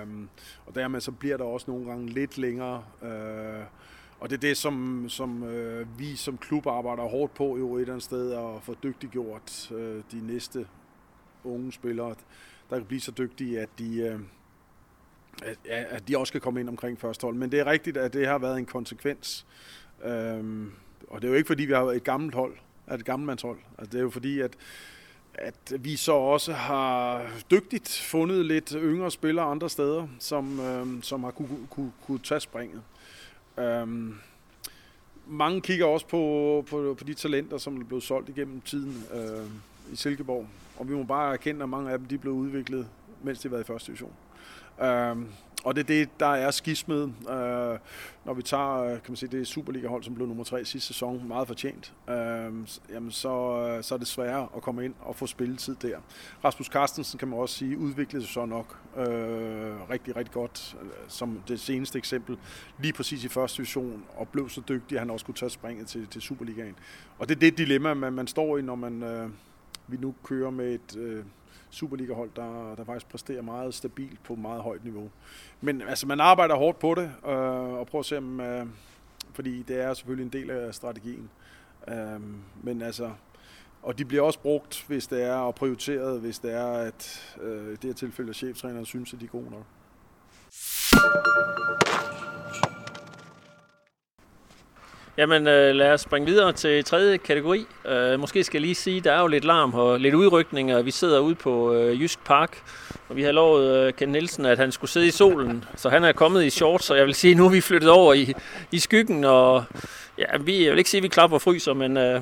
[0.03, 0.29] Um,
[0.65, 2.83] og dermed så bliver der også nogle gange lidt længere.
[3.01, 3.63] Øh,
[4.19, 7.81] og det er det, som, som øh, vi som klub arbejder hårdt på jo et
[7.81, 10.67] eller andet sted, at få dygtiggjort øh, de næste
[11.43, 12.15] unge spillere,
[12.69, 14.19] der kan blive så dygtige, at de, øh,
[15.41, 17.35] at, at de også kan komme ind omkring første hold.
[17.35, 19.45] Men det er rigtigt, at det har været en konsekvens.
[20.03, 20.71] Øhm,
[21.07, 22.53] og det er jo ikke, fordi vi har et gammelt hold,
[22.93, 23.59] et gammelmandshold.
[23.77, 24.57] Altså, det er jo fordi, at
[25.37, 31.23] at vi så også har dygtigt fundet lidt yngre spillere andre steder, som, øh, som
[31.23, 32.81] har kunne, kunne, kunne tage springet.
[33.57, 34.15] Øhm,
[35.27, 39.93] mange kigger også på, på, på de talenter, som er blevet solgt igennem tiden øh,
[39.93, 40.47] i Silkeborg.
[40.77, 42.87] Og vi må bare erkende, at mange af dem de blev udviklet,
[43.23, 44.13] mens de været i første division.
[44.81, 45.27] Øhm,
[45.63, 47.77] og det er det, der er skismet, øh,
[48.25, 51.27] når vi tager øh, kan man sige, det Superliga-hold, som blev nummer tre sidste sæson,
[51.27, 52.15] meget fortjent, øh,
[52.89, 55.97] jamen så, øh, så er det sværere at komme ind og få spilletid der.
[56.45, 60.89] Rasmus Carstensen kan man også sige, udviklede sig så nok øh, rigtig, rigtig godt, øh,
[61.07, 62.37] som det seneste eksempel,
[62.79, 65.87] lige præcis i første division, og blev så dygtig, at han også kunne tage springet
[65.87, 66.75] til, til Superligaen.
[67.19, 69.29] Og det er det dilemma, man, man står i, når man, øh,
[69.87, 70.95] vi nu kører med et...
[70.97, 71.23] Øh,
[71.69, 75.09] Superliga-hold, der, der faktisk præsterer meget stabilt på meget højt niveau.
[75.61, 78.65] Men altså, man arbejder hårdt på det, øh, og prøver at se, om, øh,
[79.33, 81.29] fordi det er selvfølgelig en del af strategien.
[81.87, 82.21] Øh,
[82.63, 83.11] men altså,
[83.81, 87.69] og de bliver også brugt, hvis det er, og prioriteret, hvis det er, at øh,
[87.69, 89.65] det her tilfælde, cheftræneren synes, at de er gode nok.
[95.17, 97.65] Jamen øh, lad os springe videre til tredje kategori.
[97.87, 100.85] Øh, måske skal jeg lige sige, der er jo lidt larm og lidt udrykning, og
[100.85, 102.57] vi sidder ude på øh, Jysk Park,
[103.09, 106.03] og vi har lovet øh, Ken Nielsen, at han skulle sidde i solen, så han
[106.03, 108.33] er kommet i shorts, så jeg vil sige, nu er vi flyttet over i,
[108.71, 109.63] i skyggen, og
[110.17, 112.21] ja, vi, jeg vil ikke sige, at vi klapper og fryser, men øh,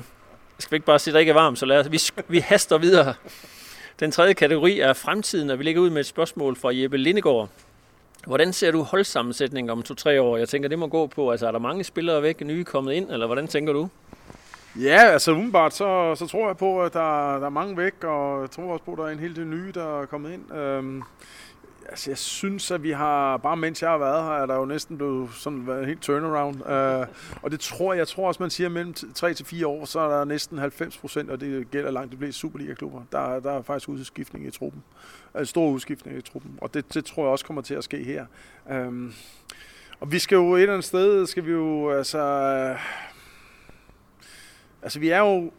[0.58, 2.38] skal vi ikke bare sige, at det ikke er varmt, så lad os, vi, vi
[2.38, 3.14] haster videre.
[4.00, 7.48] Den tredje kategori er fremtiden, og vi ligger ud med et spørgsmål fra Jeppe Lindegård.
[8.26, 10.36] Hvordan ser du holdsammensætningen om to-tre år?
[10.36, 13.10] Jeg tænker, det må gå på, altså er der mange spillere væk, nye kommet ind,
[13.10, 13.88] eller hvordan tænker du?
[14.80, 18.40] Ja, altså umiddelbart, så, så tror jeg på, at der, der er mange væk, og
[18.40, 20.54] jeg tror også på, at der er en hel del nye, der er kommet ind.
[20.54, 21.02] Øhm,
[21.88, 24.64] altså, jeg synes, at vi har, bare mens jeg har været her, er der jo
[24.64, 26.56] næsten blevet sådan været helt turnaround.
[26.56, 27.06] Uh,
[27.42, 29.84] og det tror jeg, jeg tror også, man siger, at mellem 3 til 4 år,
[29.84, 33.02] så er der næsten 90 procent, og det gælder langt de fleste Superliga-klubber.
[33.12, 34.82] Der, der er faktisk udskiftning i truppen.
[35.34, 36.58] Altså stor udskiftning i truppen.
[36.62, 38.26] Og det, det tror jeg også kommer til at ske her.
[38.70, 39.12] Uh,
[40.00, 42.18] og vi skal jo et eller andet sted, skal vi jo, altså...
[42.18, 42.80] Øh,
[44.82, 45.52] altså, vi er jo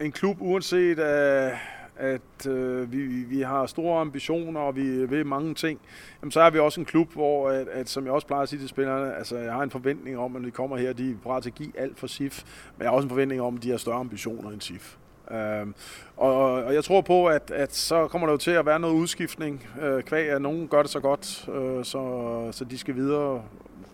[0.00, 5.54] en klub, uanset Uh, at øh, vi, vi har store ambitioner, og vi vil mange
[5.54, 5.80] ting,
[6.22, 8.48] jamen, så er vi også en klub, hvor, at, at, som jeg også plejer at
[8.48, 11.10] sige til spillerne, altså jeg har en forventning om, at når de kommer her, de
[11.10, 12.44] er parat til at give alt for SIF,
[12.76, 14.96] men jeg har også en forventning om, at de har større ambitioner end SIF.
[15.30, 15.74] Øhm,
[16.16, 18.94] og, og jeg tror på, at, at så kommer der jo til at være noget
[18.94, 23.42] udskiftning, øh, kvæg at nogen gør det så godt, øh, så, så de skal videre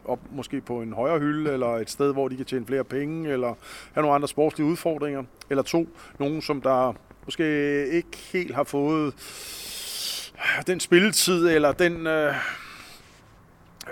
[0.05, 3.31] op måske på en højere hylde, eller et sted, hvor de kan tjene flere penge,
[3.31, 3.55] eller
[3.93, 5.23] have nogle andre sportslige udfordringer.
[5.51, 5.89] Eller to,
[6.19, 9.15] nogen, som der måske ikke helt har fået
[10.35, 12.07] øh, den spilletid, eller den...
[12.07, 12.35] Øh,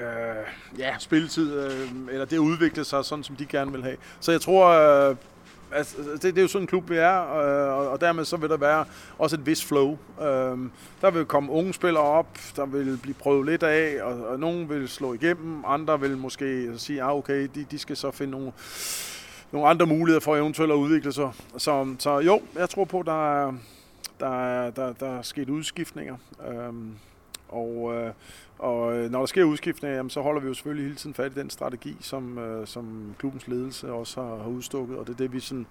[0.01, 3.97] øh, ja, spilletid, øh, eller det udvikler sig sådan, som de gerne vil have.
[4.21, 5.17] Så jeg tror, øh,
[5.73, 8.51] altså, det, det er jo sådan en klub, vi er, øh, og dermed så vil
[8.51, 8.85] der være
[9.19, 9.99] også et vis flow.
[10.21, 10.59] Øh,
[11.01, 14.69] der vil komme unge spillere op, der vil blive prøvet lidt af, og, og nogen
[14.69, 18.53] vil slå igennem, andre vil måske sige, ah okay, de, de skal så finde nogle,
[19.53, 21.31] nogle andre muligheder for eventuelt at udvikle sig.
[21.57, 23.53] Så, så jo, jeg tror på, der er,
[24.21, 26.17] der, er, der, der er sket udskiftninger.
[26.49, 26.95] Øhm,
[27.49, 28.13] og, øh,
[28.59, 31.33] og øh, når der sker udskiftninger, jamen, så holder vi jo selvfølgelig hele tiden fat
[31.33, 35.17] i den strategi, som, øh, som klubbens ledelse også har, har udstukket, og det er
[35.17, 35.67] det, vi sådan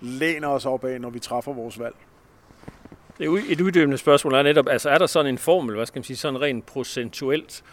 [0.00, 1.94] læner os op af, når vi træffer vores valg.
[3.18, 5.98] Det er et uddybende spørgsmål er netop, altså er der sådan en formel, hvad skal
[5.98, 7.64] man sige, sådan rent procentuelt,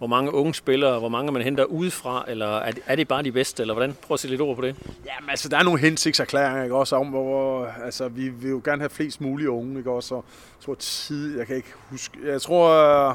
[0.00, 3.22] hvor mange unge spillere, hvor mange man henter udefra, eller er det, er det bare
[3.22, 3.96] de bedste, eller hvordan?
[4.02, 4.76] Prøv at sætte lidt ord på det.
[4.86, 8.82] Jamen altså, der er nogle hensigtserklæringer, ikke også, om hvor, altså, vi vil jo gerne
[8.82, 10.24] have flest mulige unge, ikke også, og
[10.58, 12.70] jeg tror tid, jeg kan ikke huske, jeg tror,
[13.08, 13.14] øh,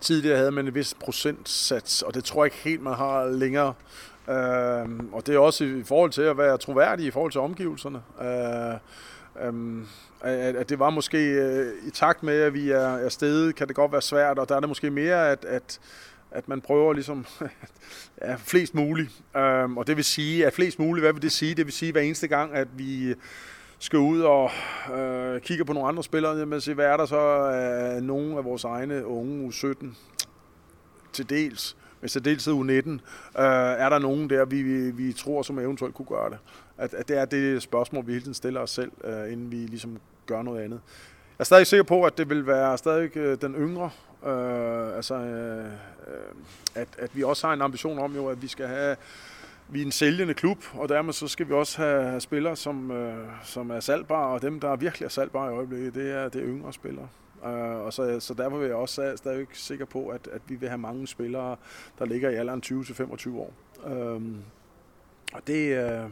[0.00, 3.74] tidligere havde man en vis procentsats, og det tror jeg ikke helt, man har længere.
[4.28, 8.02] Øh, og det er også i forhold til at være troværdig i forhold til omgivelserne.
[8.20, 8.78] Øh,
[9.40, 9.82] øh,
[10.20, 13.68] at, at det var måske øh, i takt med, at vi er, er stedet, kan
[13.68, 15.80] det godt være svært, og der er det måske mere, at, at,
[16.30, 17.26] at man prøver ligesom
[18.22, 19.10] ja, flest muligt.
[19.36, 21.54] Øh, og det vil sige, at flest muligt, hvad vil det sige?
[21.54, 23.14] Det vil sige, hver eneste gang, at vi
[23.78, 24.50] skal ud og
[24.96, 27.20] øh, kigge på nogle andre spillere, men se, hvad er der så
[27.52, 29.86] af nogle af vores egne unge U17
[31.12, 33.00] til dels hvis det dels U19, øh,
[33.34, 36.38] er der nogen der, vi, vi, vi tror, som eventuelt kunne gøre det?
[36.82, 39.56] At, at det er det spørgsmål, vi hele tiden stiller os selv, øh, inden vi
[39.56, 40.80] ligesom gør noget andet.
[41.38, 43.90] Jeg er stadig sikker på, at det vil være stadig øh, den yngre,
[44.26, 45.70] øh, altså øh, øh
[46.74, 48.96] at, at vi også har en ambition om jo, at vi skal have
[49.68, 53.26] vi er en sælgende klub, og dermed så skal vi også have, spillere, som, øh,
[53.44, 56.42] som er salgbare, og dem, der er virkelig er salgbare i øjeblikket, det er, det
[56.42, 57.08] er yngre spillere.
[57.42, 57.50] Uh,
[57.86, 60.78] og så, så derfor vil jeg også stadig sikker på, at, at vi vil have
[60.78, 61.56] mange spillere,
[61.98, 63.52] der ligger i alderen 20-25 år.
[63.84, 64.22] Uh,
[65.32, 66.10] og det, uh,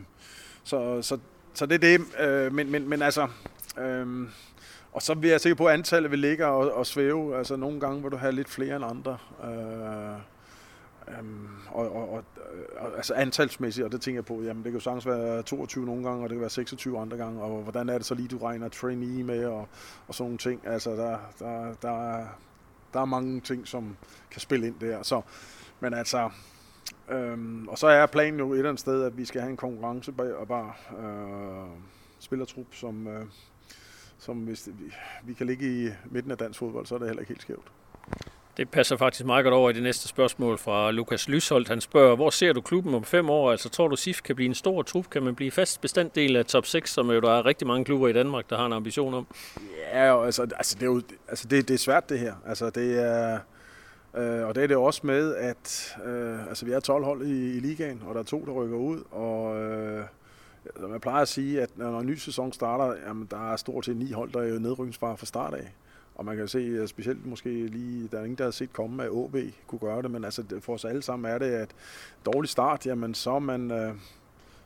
[0.64, 1.18] så, så,
[1.54, 2.20] så det er det.
[2.20, 3.28] Øh, men, men, men altså,
[3.78, 4.28] Øh,
[4.92, 7.38] og så vil jeg sikker på, at antallet vil ligge og, og svæve.
[7.38, 9.18] Altså nogle gange vil du have lidt flere end andre.
[9.44, 10.20] Øh,
[11.20, 14.72] Um, og, og, og, øh, og, altså antalsmæssigt, og det tænker jeg på, jamen det
[14.72, 17.62] kan jo sagtens være 22 nogle gange, og det kan være 26 andre gange, og
[17.62, 19.68] hvordan er det så lige, du regner trainee med, og,
[20.08, 20.66] og sådan nogle ting.
[20.66, 22.24] Altså der, der, der,
[22.92, 23.96] der er mange ting, som
[24.30, 25.02] kan spille ind der.
[25.02, 25.20] Så,
[25.80, 26.30] men altså,
[27.10, 29.56] øhm, og så er planen jo et eller andet sted, at vi skal have en
[29.56, 31.70] konkurrence og bare øh,
[32.18, 33.24] spillertrup, som, øh,
[34.18, 34.94] som hvis vi,
[35.24, 37.72] vi kan ligge i midten af dansk fodbold, så er det heller ikke helt skævt.
[38.56, 41.68] Det passer faktisk meget godt over i det næste spørgsmål fra Lukas Lysholdt.
[41.68, 43.50] Han spørger, hvor ser du klubben om fem år?
[43.50, 45.10] Altså tror du, SIF kan blive en stor trup?
[45.10, 48.08] Kan man blive fast bestanddel af top 6, som jo der er rigtig mange klubber
[48.08, 49.26] i Danmark, der har en ambition om?
[49.92, 52.34] Ja, altså, altså, det, er jo, altså det, det er svært det her.
[52.46, 53.34] Altså det er...
[53.34, 53.40] Øh,
[54.14, 57.56] Øh, og det er det også med, at øh, altså, vi er 12 hold i,
[57.56, 59.02] i ligaen, og der er to, der rykker ud.
[59.10, 60.04] Og øh,
[60.80, 63.84] som jeg plejer at sige, at når en ny sæson starter, jamen, der er stort
[63.84, 65.72] set ni hold, der er jo nedrykningsbare fra start af.
[66.14, 69.10] Og man kan se, specielt måske lige, der er ingen, der har set komme, at
[69.10, 71.68] OB kunne gøre det, men altså for os alle sammen er det, at
[72.26, 73.94] dårlig start, jamen så er man, øh,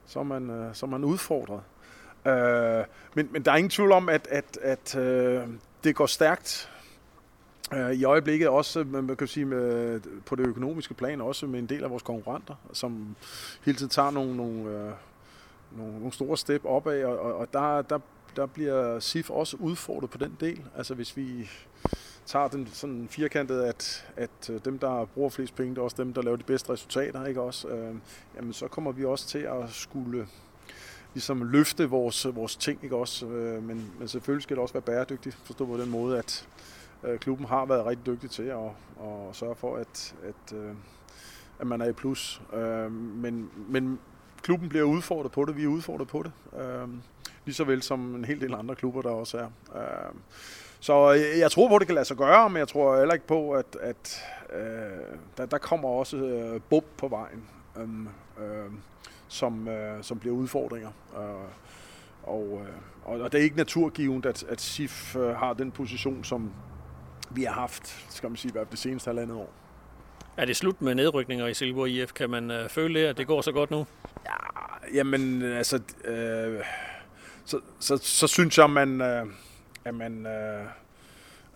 [0.07, 1.61] så er man, øh, så er man udfordret.
[2.27, 5.43] Øh, men, men der er ingen tvivl om, at, at, at øh,
[5.85, 6.71] det går stærkt
[7.73, 11.47] Øh, i øjeblikket også, øh, man kan sige, med, øh, på det økonomiske plan, også
[11.47, 13.17] med en del af vores konkurrenter, som
[13.65, 14.63] hele tiden tager nogle, nogle,
[15.77, 17.99] nogle, nogle store step opad, og, og der, der
[18.37, 20.63] der bliver SIF også udfordret på den del.
[20.77, 21.51] Altså hvis vi
[22.27, 26.13] tager den sådan firkantet, at, at dem, der bruger flest penge, det er også dem,
[26.13, 27.69] der laver de bedste resultater, ikke også?
[27.69, 27.95] Øh,
[28.37, 30.27] jamen så kommer vi også til at skulle
[31.15, 33.27] ligesom løfte vores, vores ting, ikke også?
[33.27, 36.49] Øh, men, men selvfølgelig skal det også være bæredygtigt, forstå på den måde, at
[37.05, 40.75] øh, klubben har været rigtig dygtig til at, at sørge for, at, at, øh,
[41.59, 42.43] at man er i plus.
[42.53, 43.99] Øh, men, men
[44.43, 46.33] klubben bliver udfordret på det, vi er udfordret på det.
[46.61, 46.89] Øh,
[47.45, 49.47] lige så vel som en hel del andre klubber, der også er.
[49.77, 50.15] Øh,
[50.81, 53.27] så jeg tror på, at det kan lade sig gøre, men jeg tror heller ikke
[53.27, 57.45] på, at, at øh, der, der kommer også øh, bump på vejen,
[57.77, 58.71] øh, øh,
[59.29, 60.91] som, øh, som bliver udfordringer.
[61.17, 61.49] Øh,
[62.23, 66.25] og, øh, og, og det er ikke naturgivet, at, at SIF øh, har den position,
[66.25, 66.51] som
[67.35, 69.53] vi har haft, skal man sige, det seneste halvandet år.
[70.37, 72.13] Er det slut med nedrykninger i Silkeborg IF?
[72.13, 73.87] Kan man øh, føle det, at det går så godt nu?
[74.25, 75.81] Ja, jamen altså...
[76.05, 76.65] Øh,
[77.45, 79.27] så, så, så synes jeg, man, øh,
[79.85, 80.27] at man...
[80.27, 80.67] Øh,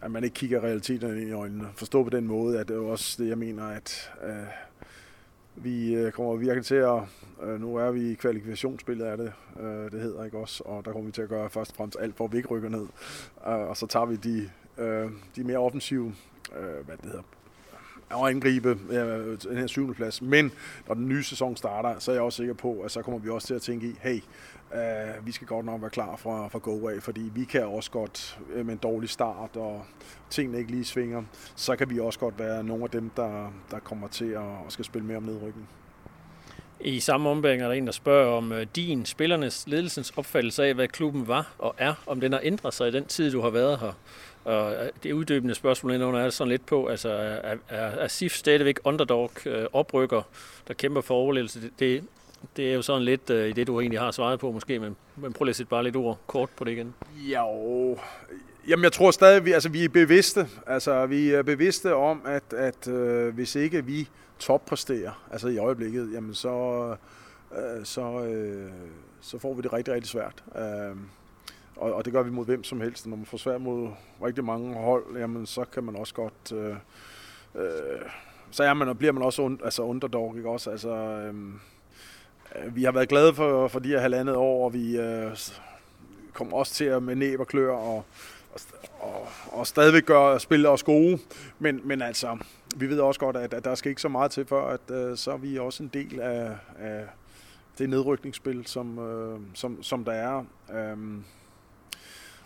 [0.00, 1.68] at man ikke kigger realiteten ind i øjnene.
[1.76, 4.46] Forstå på den måde, at det er også det, jeg mener, at øh,
[5.56, 7.00] vi øh, kommer virkelig til at,
[7.42, 10.92] øh, nu er vi i kvalifikationsspillet af det, øh, det hedder ikke også, og der
[10.92, 12.86] kommer vi til at gøre først og fremmest alt, for at vi ikke rykker ned.
[13.46, 16.14] Øh, og så tager vi de, øh, de mere offensive,
[16.56, 17.22] øh, hvad det hedder,
[18.10, 20.22] og angribe øh, den her syvende plads.
[20.22, 20.52] Men
[20.86, 23.30] når den nye sæson starter, så er jeg også sikker på, at så kommer vi
[23.30, 24.20] også til at tænke i, hey,
[24.74, 27.90] øh, vi skal godt nok være klar fra, fra go af, fordi vi kan også
[27.90, 29.84] godt øh, med en dårlig start, og
[30.30, 31.22] tingene ikke lige svinger,
[31.56, 34.72] så kan vi også godt være nogle af dem, der, der kommer til at, og
[34.72, 35.68] skal spille mere om nedrykning.
[36.80, 40.74] I samme ombæring er der en, der spørger om øh, din, spillernes, ledelsens opfattelse af,
[40.74, 43.50] hvad klubben var og er, om den har ændret sig i den tid, du har
[43.50, 43.92] været her.
[44.44, 48.32] Og øh, det uddybende spørgsmål indenunder er sådan lidt på, altså er, er, er SIF
[48.32, 50.22] stadigvæk underdog, øh, oprykker,
[50.68, 51.60] der kæmper for overlevelse?
[51.60, 52.04] Det, det,
[52.56, 54.96] det er jo sådan lidt øh, i det, du egentlig har svaret på måske, men,
[55.16, 56.94] men prøv lige at sætte bare lidt ord kort på det igen.
[57.16, 57.98] Jo,
[58.68, 60.48] Jamen, jeg tror stadig, vi, altså, vi er bevidste.
[60.66, 66.10] Altså, vi er bevidste om, at, at øh, hvis ikke vi toppræsterer, altså i øjeblikket,
[66.12, 66.96] jamen så,
[67.52, 68.70] øh, så, øh,
[69.20, 70.44] så får vi det rigtig, rigtig svært.
[70.56, 70.96] Øh,
[71.78, 73.06] og, og det gør vi mod hvem som helst.
[73.06, 73.88] Når man får svært mod
[74.24, 76.52] rigtig mange hold, jamen så kan man også godt...
[76.52, 76.74] Øh,
[77.54, 78.00] øh,
[78.50, 80.70] så er man, og bliver man også und, altså underdog, ikke også?
[80.70, 81.60] Altså, øhm,
[82.56, 85.36] øh, vi har været glade for, for de her halvandet år, og vi øh,
[86.32, 88.04] kommer også til at med næb og klør og,
[89.00, 91.18] og, og stadigvæk gøre spille os gode.
[91.58, 92.38] Men, men altså,
[92.76, 95.16] vi ved også godt, at, at der skal ikke så meget til, før at øh,
[95.16, 97.04] så er vi også en del af, af
[97.78, 100.44] det nedrykningsspil, som, øh, som, som der er.
[100.74, 101.24] Øhm,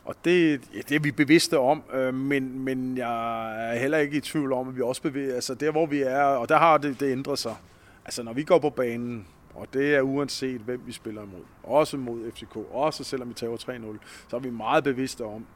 [0.05, 4.17] og det, ja, det er vi bevidste om, øh, men, men jeg er heller ikke
[4.17, 6.79] i tvivl om, at vi også bevæger, altså der hvor vi er, og der har
[6.79, 7.57] det, det ændret sig.
[8.05, 11.97] Altså når vi går på banen, og det er uanset hvem vi spiller imod, også
[11.97, 15.47] mod FCK, også selvom vi tager 3-0, så er vi meget bevidste om,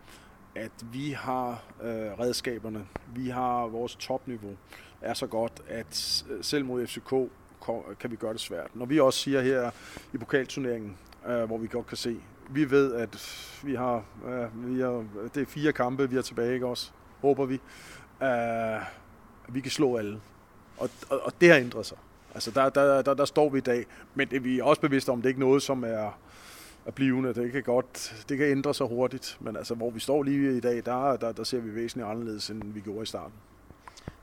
[0.54, 4.56] at vi har øh, redskaberne, vi har vores topniveau,
[5.00, 7.14] er så godt, at selv mod FCK
[8.00, 8.76] kan vi gøre det svært.
[8.76, 9.70] Når vi også siger her
[10.12, 10.96] i pokalturneringen,
[11.28, 12.16] øh, hvor vi godt kan se,
[12.50, 15.04] vi ved, at vi har, øh, vi har,
[15.34, 16.90] det er fire kampe, vi har tilbage, ikke også?
[17.20, 17.60] Håber vi.
[18.22, 18.82] Øh,
[19.48, 20.20] vi kan slå alle.
[20.78, 21.98] Og, og, og det har ændret sig.
[22.34, 23.86] Altså, der, der, der, der står vi i dag.
[24.14, 26.18] Men det, vi er også bevidste om, det er ikke noget, som er,
[26.86, 27.34] er blivende.
[27.34, 29.36] Det kan godt, det kan ændre sig hurtigt.
[29.40, 32.50] Men altså, hvor vi står lige i dag, der, der, der ser vi væsentligt anderledes,
[32.50, 33.34] end vi gjorde i starten.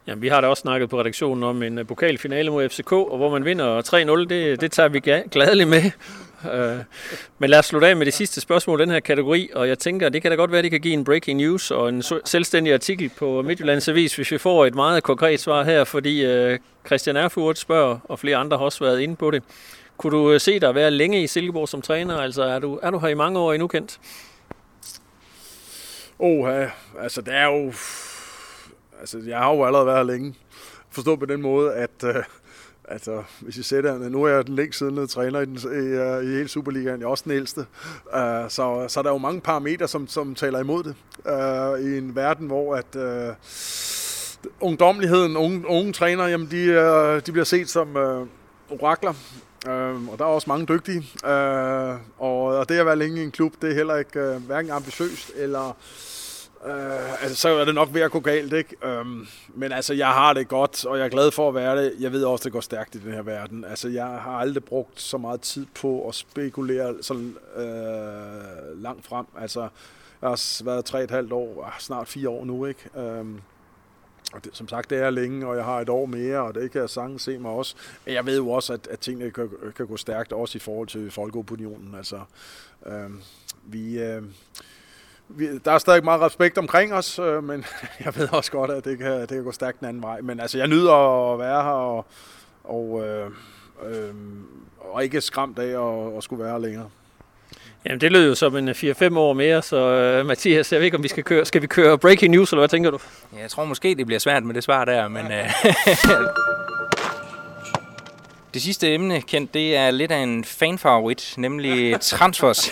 [0.07, 3.17] Jamen, vi har da også snakket på redaktionen om en øh, pokalfinale mod FCK, og
[3.17, 3.81] hvor man vinder
[4.25, 4.99] 3-0, det, det tager vi
[5.31, 5.91] gladeligt med.
[6.53, 6.77] Øh,
[7.39, 9.79] men lad os slutte af med det sidste spørgsmål i den her kategori, og jeg
[9.79, 12.03] tænker, det kan da godt være, at det kan give en breaking news og en
[12.25, 16.59] selvstændig artikel på Midtjyllands Avis, hvis vi får et meget konkret svar her, fordi øh,
[16.85, 19.43] Christian Erfurt spørger, og flere andre har også været inde på det.
[19.97, 22.17] Kunne du se dig være længe i Silkeborg som træner?
[22.17, 23.99] Altså, er du, er du her i mange år endnu kendt?
[26.19, 26.67] Åh,
[27.01, 27.73] altså det er jo...
[28.99, 30.35] Altså, jeg har jo allerede været her længe.
[30.89, 32.03] Forstå på den måde, at...
[32.03, 32.23] Øh,
[32.87, 36.23] Altså, hvis I sætter, nu er jeg den længst siddende træner i, den, i, uh,
[36.23, 39.41] i hele Superligaen, jeg er også den ældste, uh, så, så der er jo mange
[39.41, 43.35] parametre, som, som taler imod det, uh, i en verden, hvor at uh,
[44.59, 48.27] ungdomligheden, unge, unge træner, jamen de, uh, de bliver set som uh,
[48.69, 49.13] orakler,
[49.67, 53.23] uh, og der er også mange dygtige, uh, og, og det at være længe i
[53.23, 55.77] en klub, det er heller ikke uh, hverken ambitiøst eller
[56.65, 58.75] Øh, altså, så er det nok ved at gå galt, ikke?
[58.83, 61.93] Øhm, men altså, jeg har det godt, og jeg er glad for at være det.
[61.99, 63.65] Jeg ved også, det går stærkt i den her verden.
[63.65, 69.25] Altså, jeg har aldrig brugt så meget tid på at spekulere sådan øh, langt frem.
[69.39, 69.59] Altså,
[70.21, 72.89] jeg har været tre et halvt år, ah, snart fire år nu, ikke?
[72.97, 73.41] Øhm,
[74.33, 76.71] og det, som sagt, det er længe, og jeg har et år mere, og det
[76.71, 77.75] kan jeg sagtens se mig også.
[78.05, 80.87] Men jeg ved jo også, at, at tingene kan, kan gå stærkt, også i forhold
[80.87, 81.95] til folkeopinionen.
[81.95, 82.19] Altså,
[82.85, 83.09] øh,
[83.63, 83.99] vi...
[83.99, 84.23] Øh,
[85.29, 87.65] vi, der er stadig meget respekt omkring os, øh, men
[88.05, 90.21] jeg ved også godt, at det kan, det kan gå stærkt den anden vej.
[90.21, 90.93] Men altså, jeg nyder
[91.33, 92.05] at være her, og,
[92.63, 93.29] og, øh,
[93.85, 94.13] øh,
[94.79, 96.89] og ikke skræmt af at, at skulle være her længere.
[97.85, 100.97] Jamen, det lød jo som en 4-5 år mere, så uh, Mathias, jeg ved ikke,
[100.97, 102.99] om vi skal køre, skal vi køre breaking news, eller hvad tænker du?
[103.35, 105.25] Ja, jeg tror måske, det bliver svært med det svar der, men...
[105.25, 105.31] Uh,
[108.53, 112.71] det sidste emne, kendt, det er lidt af en fanfavorit, nemlig transfers.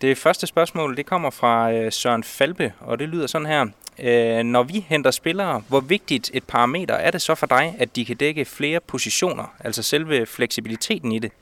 [0.00, 3.66] Det første spørgsmål, det kommer fra øh, Søren Falbe, og det lyder sådan her.
[3.98, 7.96] Øh, når vi henter spillere, hvor vigtigt et parameter er det så for dig, at
[7.96, 11.32] de kan dække flere positioner, altså selve fleksibiliteten i det?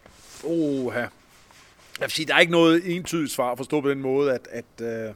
[0.45, 0.99] Oha.
[0.99, 1.09] Jeg
[2.01, 4.87] vil sige, der er ikke noget entydigt svar at forstå på den måde, at, at,
[4.87, 5.15] øh,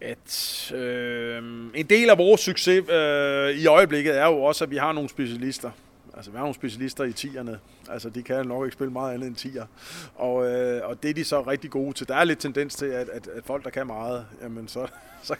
[0.00, 1.42] at øh,
[1.74, 5.08] en del af vores succes øh, i øjeblikket er jo også, at vi har nogle
[5.08, 5.70] specialister.
[6.16, 7.58] Altså, vi har nogle specialister i tierne.
[7.88, 9.66] Altså, de kan nok ikke spille meget andet end tier.
[10.14, 12.08] Og, øh, og det er de så rigtig gode til.
[12.08, 14.86] Der er lidt tendens til, at, at, at folk, der kan meget, jamen, så,
[15.22, 15.34] så,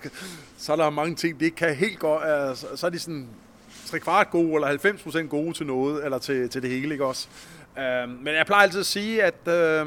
[0.59, 2.25] så er der mange ting, de ikke kan helt godt.
[2.25, 3.29] Altså, så er de sådan
[3.87, 7.05] tre kvart gode, eller 90 procent gode til noget, eller til, til det hele, ikke
[7.05, 7.29] også?
[7.79, 9.49] Øh, men jeg plejer altid at sige, at...
[9.49, 9.87] Øh,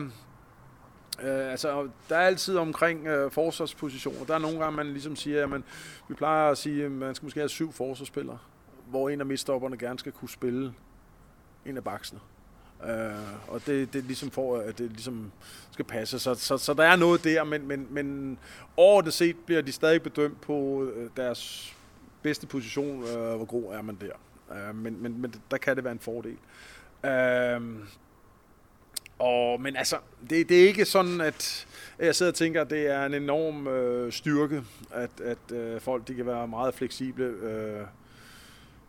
[1.24, 4.26] Øh, altså, der er altid omkring øh, forsvarspositioner.
[4.26, 5.62] Der er nogle gange, man ligesom siger, at
[6.08, 8.38] vi plejer at sige, at man skal måske have syv forsvarsspillere
[8.93, 10.73] hvor en af midtstopperne gerne skal kunne spille
[11.65, 12.19] en af baksene.
[12.86, 15.32] Øh, og det, det ligesom for, at det ligesom
[15.71, 16.19] skal passe.
[16.19, 18.38] Så, så, så der er noget der, men, men, men
[18.77, 21.73] overordnet set bliver de stadig bedømt på øh, deres
[22.21, 24.13] bedste position, øh, hvor god er man der.
[24.58, 26.38] Øh, men, men, men der kan det være en fordel.
[27.06, 27.62] Øh,
[29.19, 29.97] og, men altså,
[30.29, 31.67] det, det er ikke sådan, at
[31.99, 36.08] jeg sidder og tænker, at det er en enorm øh, styrke, at, at øh, folk
[36.08, 37.25] de kan være meget fleksible.
[37.25, 37.86] Øh,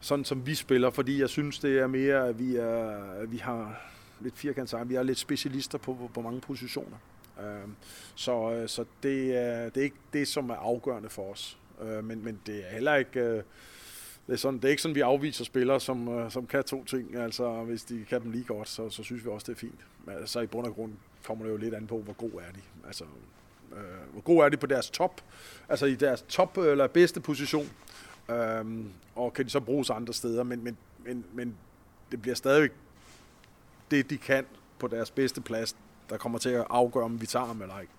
[0.04, 2.88] sådan som vi spiller, fordi jeg synes, det er mere, at vi, er,
[3.22, 3.80] at vi har
[4.20, 6.96] lidt firkantet vi er lidt specialister på, på, på mange positioner.
[7.40, 7.74] Øhm,
[8.14, 11.58] så øh, så det, er, det er ikke det, som er afgørende for os.
[11.82, 13.20] Øh, men, men det er heller ikke...
[13.20, 13.42] Øh,
[14.26, 17.16] det er, sådan, det er ikke sådan, vi afviser spillere, som, som kan to ting.
[17.16, 19.80] Altså, hvis de kan dem lige godt, så, så synes vi også, det er fint.
[20.04, 20.92] Men altså, i bund og grund
[21.24, 22.60] kommer det jo lidt an på, hvor god er de.
[22.86, 23.04] Altså,
[23.72, 25.20] øh, hvor god er de på deres top,
[25.68, 27.70] altså i deres top eller bedste position.
[28.30, 31.56] Øhm, og kan de så bruges andre steder, men, men, men, men
[32.10, 32.70] det bliver stadig
[33.90, 34.46] det, de kan
[34.78, 35.76] på deres bedste plads,
[36.10, 37.92] der kommer til at afgøre, om vi tager ham eller ikke.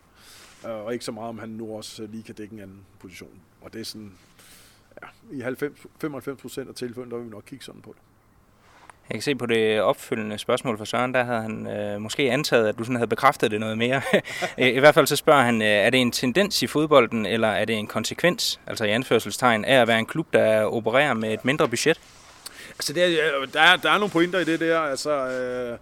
[0.66, 3.42] Øh, og ikke så meget, om han nu også lige kan dække en anden position.
[3.62, 4.14] Og det er sådan,
[5.02, 8.02] ja, i 90, 95 procent af tilfældene, der vil vi nok kigge sådan på det.
[9.10, 12.68] Jeg kan se på det opfølgende spørgsmål fra Søren, der havde han øh, måske antaget,
[12.68, 14.02] at du sådan havde bekræftet det noget mere.
[14.78, 17.66] I hvert fald så spørger han, øh, er det en tendens i fodbolden, eller er
[17.66, 21.46] det en konsekvens, altså i anførselstegn, af at være en klub, der opererer med et
[21.46, 22.00] mindre budget?
[22.70, 25.78] Altså, det er, der, er, der er nogle pointer i det der, altså, øh,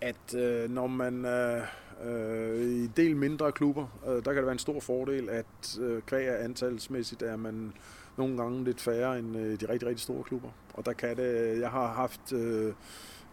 [0.00, 1.62] at øh, når man øh,
[2.04, 6.02] øh, i del mindre klubber, øh, der kan det være en stor fordel, at øh,
[6.02, 7.72] kvæg antalsmæssigt er man
[8.16, 10.48] nogle gange lidt færre end øh, de rigtig, rigtig store klubber.
[10.76, 12.72] Og der kan det, jeg har haft øh,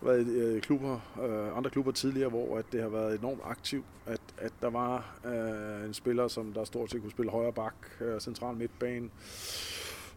[0.02, 3.86] været i øh, klubber, øh, andre klubber tidligere, hvor at det har været enormt aktivt,
[4.06, 7.76] at, at der var øh, en spiller, som der stort set kunne spille højre bak,
[8.02, 9.10] øh, central midtbane,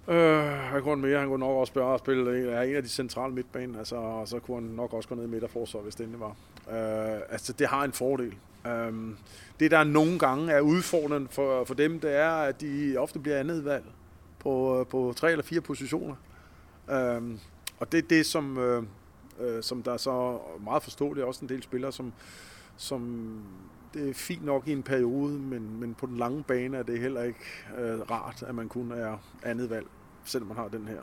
[0.09, 2.89] Øh, han kunne mere, han kunne nok også bare spille øh, ja, en af de
[2.89, 6.05] centrale midtbaner, altså, og så kunne han nok også gå ned i midterforsvar, hvis det
[6.05, 6.37] endelig var.
[6.70, 8.35] Øh, altså, det har en fordel.
[8.66, 8.93] Øh,
[9.61, 13.39] det, der nogle gange er udfordrende for, for dem, det er, at de ofte bliver
[13.39, 13.85] andet valg
[14.39, 16.14] på, øh, på tre eller fire positioner.
[16.91, 17.39] Øh,
[17.78, 18.82] og det er det, som, øh,
[19.41, 22.12] øh, som der er så meget forståeligt, også en del spillere, som,
[22.76, 23.30] som
[23.95, 27.01] det er fint nok i en periode, men, men på den lange bane er det
[27.01, 27.45] heller ikke
[27.78, 29.87] øh, rart, at man kun er andet valg
[30.26, 31.03] selvom man har den her.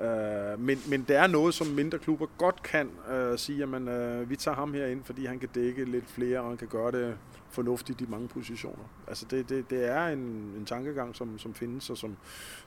[0.00, 3.88] Øh, men, men det er noget, som mindre klubber godt kan øh, sige, at man,
[3.88, 6.68] øh, vi tager ham her ind, fordi han kan dække lidt flere, og han kan
[6.68, 7.16] gøre det
[7.50, 8.84] fornuftigt i mange positioner.
[9.08, 10.18] Altså det, det, det er en,
[10.58, 12.16] en tankegang, som, som findes, og som,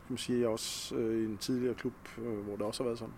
[0.08, 3.14] som siger også øh, i en tidligere klub, øh, hvor det også har været sådan.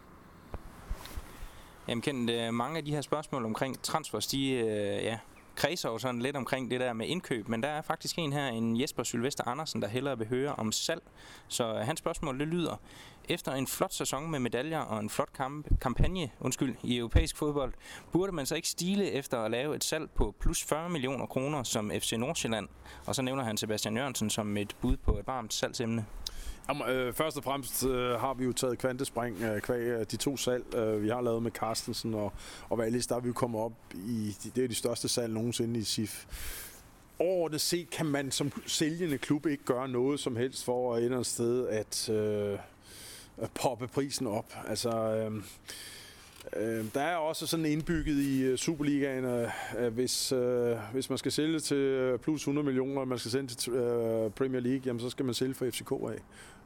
[1.88, 5.20] Jamen kendt, øh, mange af de her spørgsmål omkring transfers, de, øh, ja,
[5.56, 8.48] kredser jo sådan lidt omkring det der med indkøb, men der er faktisk en her,
[8.48, 11.02] en Jesper Sylvester Andersen, der hellere vil høre om salg.
[11.48, 12.82] Så øh, hans spørgsmål det lyder,
[13.30, 17.74] efter en flot sæson med medaljer og en flot kamp, kampagne undskyld, i europæisk fodbold,
[18.12, 21.64] burde man så ikke stile efter at lave et salg på plus 40 millioner kroner
[21.64, 22.68] som FC Nordsjælland?
[23.06, 26.06] Og så nævner han Sebastian Jørgensen som et bud på et varmt salgsemne.
[26.70, 30.18] Jamen, øh, først og fremmest øh, har vi jo taget kvantespring øh, kvæg øh, de
[30.18, 32.34] to salg, øh, vi har lavet med Carstensen og,
[32.70, 33.08] og Valis.
[33.08, 36.26] Der er vi jo kommet op i, det er de største salg nogensinde i SIF.
[37.20, 41.18] Overordnet set kan man som sælgende klub ikke gøre noget som helst for at ende
[41.18, 42.60] et sted at, øh,
[43.38, 44.54] at poppe prisen op.
[44.68, 45.44] Altså, øh,
[46.58, 51.32] Øh, der er også sådan indbygget i øh, Superligaen, at hvis, øh, hvis man skal
[51.32, 55.00] sælge til øh, plus 100 millioner, og man skal sælge til øh, Premier League, jamen,
[55.00, 56.22] så skal man sælge for FCK af.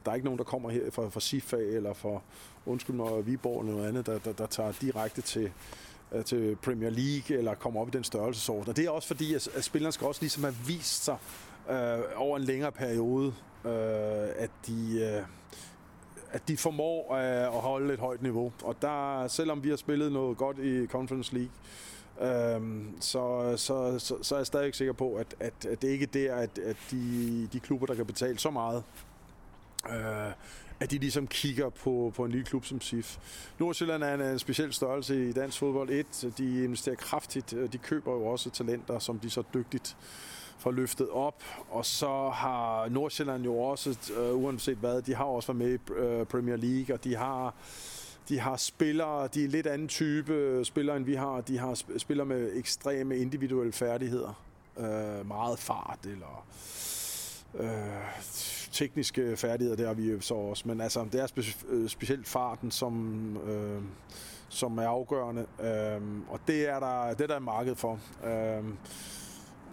[0.06, 2.22] Der er ikke nogen, der kommer her fra, fra SIFA eller fra,
[2.66, 5.52] undskyld mig, Viborg eller noget andet, der, der, der tager direkte til,
[6.12, 8.70] øh, til Premier League eller kommer op i den størrelsesorden.
[8.70, 11.18] Og det er også fordi, at, at spillerne skal også ligesom have vist sig
[11.70, 13.34] øh, over en længere periode,
[13.66, 13.72] øh,
[14.38, 15.00] at de...
[15.02, 15.26] Øh,
[16.32, 18.52] at de formår øh, at holde et højt niveau.
[18.64, 21.52] Og der, selvom vi har spillet noget godt i Conference League,
[22.22, 26.04] Øhm, så, så, så, så er jeg stadig sikker på, at, at, at det ikke
[26.04, 28.84] er der, at, at de, de klubber, der kan betale så meget,
[29.90, 30.32] øh,
[30.80, 33.18] at de ligesom kigger på, på en lille klub som SIF.
[33.60, 35.90] Nordsjælland er en, en speciel størrelse i dansk fodbold.
[35.90, 37.52] Et, de investerer kraftigt.
[37.52, 39.98] De køber jo også talenter, som de så dygtigt
[40.58, 41.44] får løftet op.
[41.70, 45.94] Og så har Nordsjælland jo også, øh, uanset hvad, de har også været med i
[45.94, 47.54] øh, Premier League, og de har
[48.30, 51.42] de har spillere, de er lidt anden type øh, spillere, end vi har.
[51.42, 54.44] De har spillere med ekstreme individuelle færdigheder.
[54.78, 56.46] Øh, meget fart, eller
[57.60, 57.70] øh,
[58.72, 60.68] tekniske færdigheder, der har vi så også.
[60.68, 63.82] Men altså, det er spe- øh, specielt farten, som, øh,
[64.50, 65.46] som er afgørende.
[65.60, 68.00] Øh, og det er der, det er der et marked for.
[68.26, 68.64] Øh,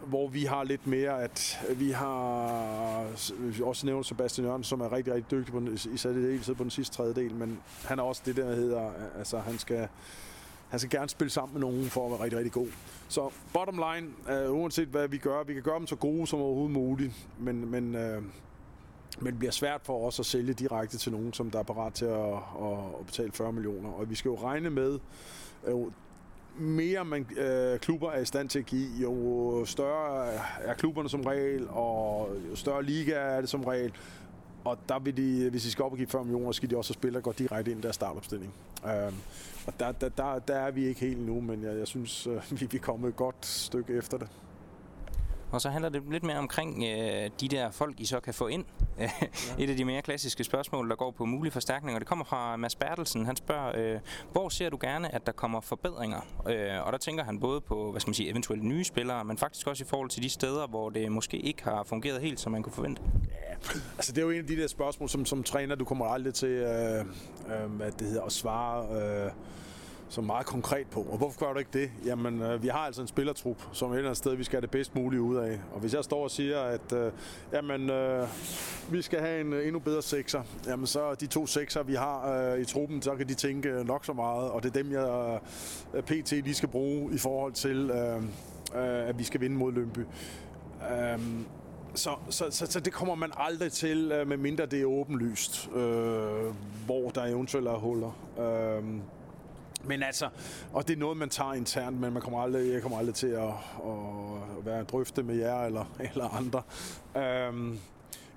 [0.07, 3.03] hvor vi har lidt mere, at vi har
[3.39, 6.62] øh, også nævnt Sebastian Jørgen, som er rigtig, rigtig dygtig på den, især det på
[6.62, 9.89] den sidste tredjedel, men han er også det der hedder, altså han skal,
[10.70, 12.66] han skal gerne spille sammen med nogen for at være rigtig, rigtig god.
[13.08, 16.40] Så bottom line, øh, uanset hvad vi gør, vi kan gøre dem så gode som
[16.40, 18.22] overhovedet muligt, men, men, øh,
[19.18, 21.94] men det bliver svært for os at sælge direkte til nogen, som der er parat
[21.94, 23.90] til at, at, at betale 40 millioner.
[23.90, 24.98] Og vi skal jo regne med,
[25.66, 25.76] øh,
[26.58, 30.26] mere man, øh, klubber er i stand til at give, jo større
[30.60, 33.92] er klubberne som regel, og jo større liga er det som regel.
[34.64, 36.92] Og der vil de, hvis de skal op og give 40 millioner, skal de også
[36.92, 38.54] spille og gå direkte ind i deres startopstilling.
[38.86, 39.12] Øh,
[39.70, 42.42] og der, der, der, der er vi ikke helt nu, men jeg, jeg synes, øh,
[42.60, 44.28] vi, vi er kommet et godt stykke efter det.
[45.53, 48.46] Og så handler det lidt mere omkring øh, de der folk, I så kan få
[48.46, 48.64] ind.
[48.98, 49.11] ja.
[49.59, 52.76] Et af de mere klassiske spørgsmål, der går på mulige forstærkninger, det kommer fra Mads
[52.76, 53.26] Bertelsen.
[53.26, 54.01] Han spørger, øh,
[54.32, 56.20] hvor ser du gerne, at der kommer forbedringer?
[56.48, 59.38] Øh, og der tænker han både på, hvad skal man sige, eventuelle nye spillere, men
[59.38, 62.53] faktisk også i forhold til de steder, hvor det måske ikke har fungeret helt, som
[62.53, 63.03] man kunne forvente.
[63.30, 66.07] Ja, altså det er jo en af de der spørgsmål, som, som træner, du kommer
[66.07, 69.03] aldrig til øh, øh, hvad det hedder, at svare...
[69.26, 69.30] Øh,
[70.11, 71.06] som meget konkret på.
[71.11, 71.90] Og hvorfor gør du ikke det?
[72.04, 74.62] Jamen, øh, vi har altså en spillertrup, som et eller andet sted, vi skal have
[74.62, 75.61] det bedst mulige ud af.
[75.72, 77.12] Og hvis jeg står og siger, at øh,
[77.52, 78.28] jamen, øh,
[78.90, 82.32] vi skal have en øh, endnu bedre sekser, jamen så de to sekser, vi har
[82.32, 84.50] øh, i truppen, så kan de tænke øh, nok så meget.
[84.50, 85.40] Og det er dem, jeg
[85.94, 89.72] øh, PT lige skal bruge i forhold til, øh, øh, at vi skal vinde mod
[89.72, 90.00] Lønby.
[90.90, 91.18] Øh,
[91.94, 96.54] så, så, så, så det kommer man aldrig til, øh, medmindre det er åbenlyst, øh,
[96.86, 98.18] hvor der eventuelt er huller.
[98.38, 98.84] Øh,
[99.85, 100.28] men altså,
[100.72, 103.26] og det er noget, man tager internt, men man kommer aldrig, jeg kommer aldrig til
[103.26, 103.49] at,
[103.85, 106.62] at være drøfte med jer eller, eller andre.
[107.16, 107.78] Øhm,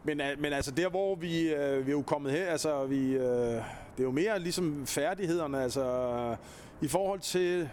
[0.04, 3.12] men, øh, men altså der, hvor vi, øh, vi er jo kommet her, altså vi,
[3.14, 3.22] øh,
[3.98, 6.36] det er jo mere ligesom færdighederne, altså
[6.82, 7.70] i forhold til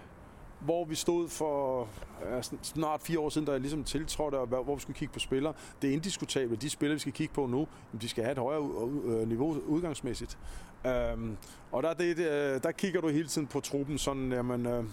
[0.60, 1.88] hvor vi stod for
[2.30, 5.18] ja, snart fire år siden, da jeg ligesom tiltrådte, og hvor vi skulle kigge på
[5.18, 5.52] spillere.
[5.82, 6.62] Det er indiskutabelt.
[6.62, 7.66] De spillere, vi skal kigge på nu,
[8.00, 8.62] de skal have et højere
[9.04, 10.38] øh, niveau udgangsmæssigt.
[10.86, 11.36] Øhm,
[11.72, 14.84] og der, det, øh, der kigger du hele tiden på truppen, sådan, jamen, øh,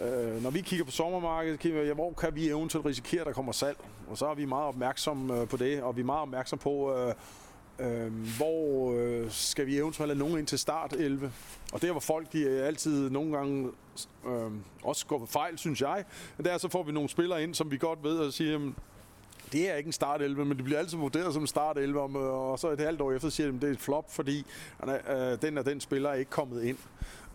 [0.00, 3.26] øh, når vi kigger på sommermarkedet, kigger vi, ja, hvor kan vi eventuelt risikere, at
[3.26, 3.76] der kommer salg?
[4.10, 6.96] Og så er vi meget opmærksomme øh, på det, og vi er meget opmærksomme på,
[6.96, 7.14] øh,
[7.80, 11.32] Øh, hvor øh, skal vi eventuelt have nogen ind til start 11?
[11.72, 13.70] Og der hvor folk de øh, altid nogle gange
[14.26, 14.50] øh,
[14.82, 16.04] også går på fejl, synes jeg,
[16.44, 18.76] der så får vi nogle spillere ind, som vi godt ved at sige, jamen,
[19.52, 22.00] det er ikke en start 11, men det bliver altid vurderet som en start 11,
[22.00, 24.46] øh, og så et halvt år efter siger de, at det er et flop, fordi
[24.88, 26.78] øh, den og den spiller er ikke kommet ind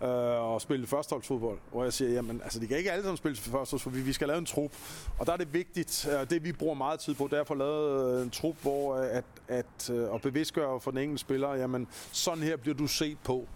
[0.01, 0.09] øh,
[0.53, 1.57] og spille førsteholdsfodbold.
[1.71, 4.37] Hvor jeg siger, jamen, altså, de kan ikke alle sammen spille førsteholdsfodbold, vi skal lave
[4.37, 4.71] en trup.
[5.19, 7.47] Og der er det vigtigt, øh, det vi bruger meget tid på, det er at
[7.47, 11.53] få lavet øh, en trup, hvor øh, at, at, at bevidstgøre for den enkelte spiller,
[11.53, 13.47] jamen, sådan her bliver du set på.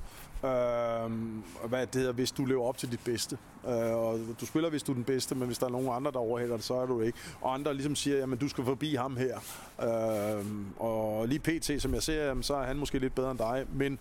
[0.43, 1.11] Øh,
[1.69, 3.37] hvad det hedder, hvis du lever op til dit bedste.
[3.67, 6.11] Øh, og du spiller, hvis du er den bedste, men hvis der er nogen andre,
[6.11, 7.17] der overhælder det, så er du ikke.
[7.41, 9.37] Og andre ligesom siger, jamen du skal forbi ham her.
[9.81, 10.45] Øh,
[10.77, 13.65] og lige pt, som jeg ser, jamen, så er han måske lidt bedre end dig,
[13.73, 13.99] men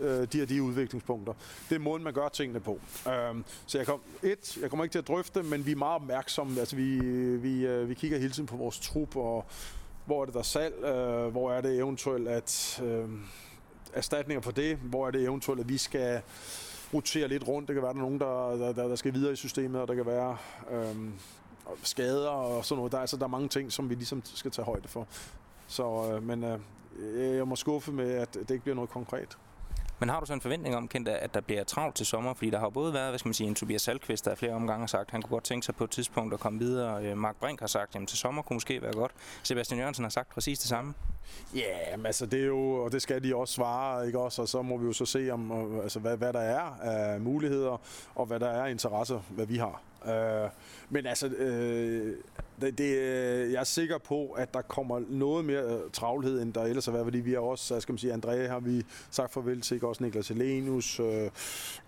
[0.00, 1.32] øh, de her de udviklingspunkter.
[1.68, 2.80] Det er måden, man gør tingene på.
[3.08, 3.34] Øh,
[3.66, 6.60] så jeg, kom, et, jeg kommer ikke til at drøfte, men vi er meget opmærksomme.
[6.60, 6.98] Altså, vi,
[7.36, 9.44] vi, øh, vi kigger hele tiden på vores trup, og
[10.06, 13.08] hvor er det der salg, øh, hvor er det eventuelt, at øh,
[13.98, 16.20] erstatninger for det, hvor er det eventuelt, at vi skal
[16.94, 17.68] rotere lidt rundt.
[17.68, 19.94] Det kan være, der er nogen, der, der, der skal videre i systemet, og der
[19.94, 20.36] kan være
[20.70, 20.96] øh,
[21.82, 22.92] skader og sådan noget.
[22.92, 25.06] Der, altså, der er mange ting, som vi ligesom skal tage højde for.
[25.66, 29.38] Så, øh, men øh, jeg må skuffe med, at det ikke bliver noget konkret.
[30.00, 32.34] Men har du så en forventning om, Kent, at der bliver travlt til sommer?
[32.34, 34.80] Fordi der har både været, hvad skal man sige, en Tobias Salkvist, der flere omgange
[34.80, 37.04] har sagt, at han kunne godt tænke sig på et tidspunkt at komme videre.
[37.04, 39.12] Øh, Mark Brink har sagt, at til sommer kunne måske være godt.
[39.42, 40.94] Sebastian Jørgensen har sagt præcis det samme.
[41.54, 44.42] Ja, yeah, altså det er jo, og det skal de også svare, ikke også?
[44.42, 47.80] Og så må vi jo så se, om, altså, hvad, hvad der er af muligheder,
[48.14, 49.82] og hvad der er af interesser, hvad vi har.
[50.06, 50.50] Øh,
[50.90, 52.16] men altså, øh,
[52.60, 56.52] det, det, øh, jeg er sikker på, at der kommer noget mere øh, travlhed, end
[56.52, 59.32] der ellers har været, fordi vi har også, skal man sige, André har vi sagt
[59.32, 61.30] farvel til, ikke også Niklas Helenius, øh,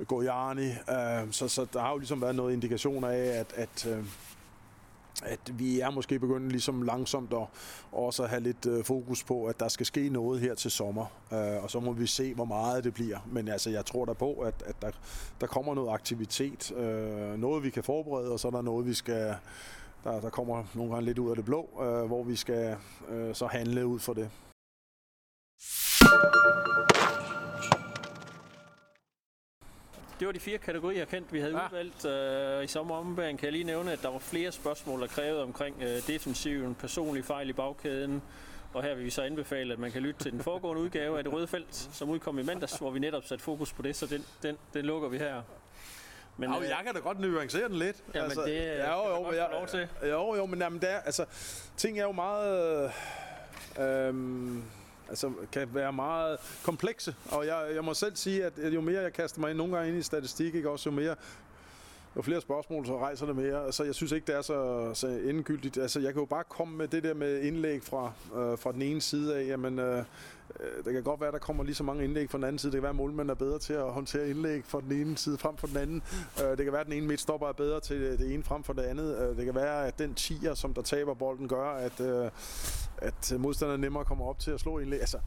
[0.09, 4.05] Gojani, øh, så, så der har jo ligesom været noget indikationer af, at, at øh,
[5.23, 7.47] at vi er måske begyndt ligesom langsomt at
[7.93, 11.07] også have lidt øh, fokus på, at der skal ske noget her til sommer.
[11.33, 13.18] Øh, og så må vi se, hvor meget det bliver.
[13.33, 14.91] Men altså, jeg tror da på, at, at der,
[15.41, 16.73] der kommer noget aktivitet.
[16.73, 19.35] Øh, noget, vi kan forberede, og så er der noget, vi skal...
[20.05, 22.77] Der, der kommer nogle gange lidt ud af det blå, øh, hvor vi skal
[23.09, 24.31] øh, så handle ud for det.
[30.21, 31.66] Det var de fire kategorier, kendt, vi havde ja.
[31.66, 32.05] udvalgt.
[32.59, 35.43] Uh, I samme ombæring kan jeg lige nævne, at der var flere spørgsmål, der krævede
[35.43, 38.23] omkring uh, defensiven, personlig fejl i bagkæden,
[38.75, 41.25] og her vil vi så anbefale, at man kan lytte til den foregående udgave af
[41.25, 44.07] Det Røde Felt, som udkom i mandags, hvor vi netop satte fokus på det, så
[44.07, 45.43] den, den, den lukker vi her.
[46.37, 47.97] Men, jo, jeg kan da godt nuancere den lidt.
[48.14, 49.89] Ja, altså, men det ja, jo, jo, jeg, lov til.
[50.03, 51.25] Jo, jo, men jamen, der, altså,
[51.77, 52.93] ting er jo meget...
[53.79, 54.14] Øh, øh,
[55.11, 57.15] altså, kan være meget komplekse.
[57.31, 59.89] Og jeg, jeg må selv sige, at jo mere jeg kaster mig ind, nogle gange
[59.89, 61.15] ind i statistik, ikke, også jo mere
[62.17, 63.65] jo flere spørgsmål, så rejser det mere.
[63.65, 65.79] Altså, jeg synes ikke, det er så, så endegyldigt.
[65.79, 68.83] Altså, jeg kan jo bare komme med det der med indlæg fra, øh, fra den
[68.83, 69.47] ene side af.
[69.47, 72.39] Jamen, øh, øh det kan godt være, at der kommer lige så mange indlæg fra
[72.39, 72.73] den anden side.
[72.73, 75.39] Det kan være, at målmanden er bedre til at håndtere indlæg fra den ene side
[75.39, 76.03] frem for den anden.
[76.43, 78.73] Øh, det kan være, at den ene midtstopper er bedre til det ene frem for
[78.73, 79.19] det andet.
[79.19, 82.31] Øh, det kan være, at den tiger, som der taber bolden, gør, at, øh,
[82.99, 85.01] at modstanderen nemmere kommer op til at slå indlæg.
[85.01, 85.19] Altså,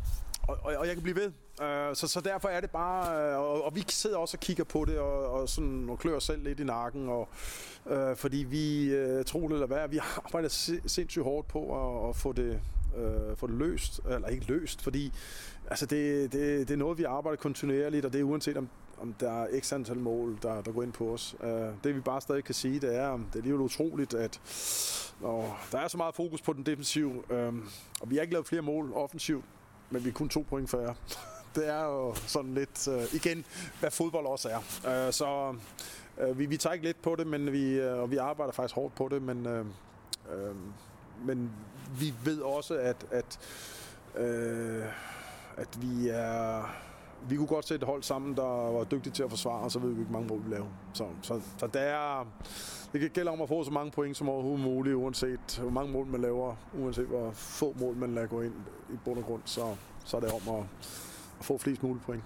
[0.48, 1.32] og, og, og jeg kan blive ved.
[1.62, 4.64] Øh, så, så derfor er det bare, Øh, og, og vi sidder også og kigger
[4.64, 7.30] på det, og, og, sådan, og klør os selv lidt i nakken, og,
[7.90, 10.50] øh, fordi vi, øh, tro det eller hvad, vi arbejder
[10.86, 12.62] sindssygt hårdt på at, at få, det,
[12.98, 15.14] øh, få det løst, eller ikke løst, fordi
[15.70, 18.70] altså det, det, det er noget, vi arbejder kontinuerligt, og det er uanset om,
[19.02, 21.36] om der er x antal mål, der, der går ind på os.
[21.40, 21.50] Uh,
[21.84, 24.42] det vi bare stadig kan sige, det er, det er alligevel utroligt, at
[25.22, 27.36] og der er så meget fokus på den defensiv, uh,
[28.02, 29.46] og vi har ikke lavet flere mål offensivt,
[29.94, 30.96] men vi er kun to point færre.
[31.56, 33.46] det er jo sådan lidt, øh, igen,
[33.80, 35.08] hvad fodbold også er.
[35.08, 35.56] Øh, så
[36.18, 38.76] øh, vi, vi tager ikke lidt på det, men vi, øh, og vi arbejder faktisk
[38.76, 39.66] hårdt på det, men, øh,
[40.34, 40.56] øh,
[41.26, 41.52] men
[42.00, 43.40] vi ved også, at, at,
[44.16, 44.86] øh,
[45.58, 46.70] at vi er
[47.30, 49.80] vi kunne godt sætte et hold sammen, der var dygtige til at forsvare, og så
[49.80, 50.68] ved vi ikke, mange mål vi laver.
[50.94, 52.28] Så, så, så der er,
[52.94, 56.08] det gælder om at få så mange point som overhovedet muligt, uanset hvor mange mål
[56.08, 58.54] man laver, uanset hvor få mål man lader gå ind
[58.90, 60.64] i bund og grund, så, så er det om at,
[61.40, 62.24] at få flest mulige point.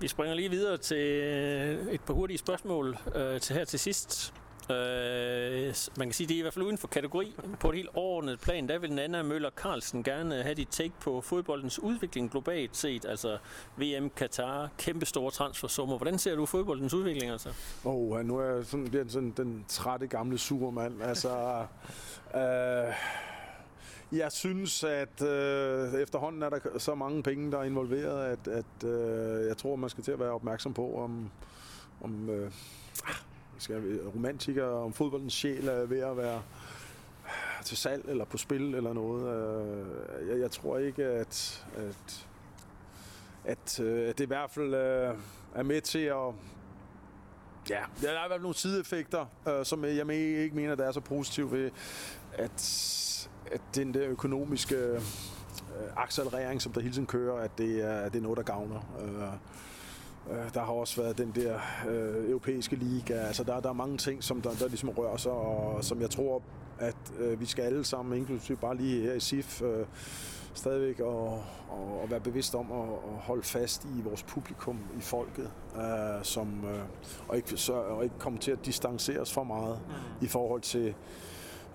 [0.00, 4.34] Vi springer lige videre til øh, et par hurtige spørgsmål øh, til her til sidst.
[4.70, 7.34] Øh, man kan sige, det er i hvert fald uden for kategori.
[7.60, 11.20] På et helt overordnet plan, der vil Nana Møller Carlsen gerne have dit take på
[11.20, 13.04] fodboldens udvikling globalt set.
[13.04, 13.38] Altså
[13.76, 15.96] VM, Katar, kæmpe store transfersummer.
[15.96, 17.48] Hvordan ser du fodboldens udvikling altså?
[17.84, 21.02] Oh, nu er jeg sådan, bliver sådan den trætte gamle supermand.
[21.02, 21.28] Altså,
[22.34, 22.94] øh,
[24.12, 28.88] jeg synes, at øh, efterhånden er der så mange penge, der er involveret, at, at
[28.88, 31.30] øh, jeg tror, man skal til at være opmærksom på, om,
[32.00, 32.50] om øh,
[33.58, 36.42] skal, romantikere, om fodboldens sjæl er ved at være
[37.64, 39.22] til salg eller på spil eller noget.
[39.36, 42.26] Øh, jeg, jeg tror ikke, at, at,
[43.44, 45.14] at, øh, at det i hvert fald øh,
[45.54, 46.34] er med til at
[47.70, 50.92] Ja, der er i hvert fald nogle sideeffekter, øh, som jeg ikke mener, der er
[50.92, 51.70] så positivt ved,
[52.32, 55.00] at, at den der økonomiske øh,
[55.96, 58.80] accelerering, som der hele tiden kører, at det er, at det er noget, der gavner.
[59.02, 59.38] Øh,
[60.54, 61.54] der har også været den der
[61.88, 63.14] øh, europæiske liga.
[63.14, 66.10] Altså, der, der er mange ting, som der, der ligesom rører sig, og som jeg
[66.10, 66.42] tror,
[66.78, 69.86] at øh, vi skal alle sammen, inklusive bare lige her i SIF, øh,
[70.54, 75.00] stadigvæk og, og, og være bevidst om at, at holde fast i vores publikum, i
[75.00, 75.82] folket, øh,
[76.22, 76.80] som, øh,
[77.28, 80.26] og, ikke, så, og ikke komme til at distancere os for meget mm.
[80.26, 80.94] i forhold til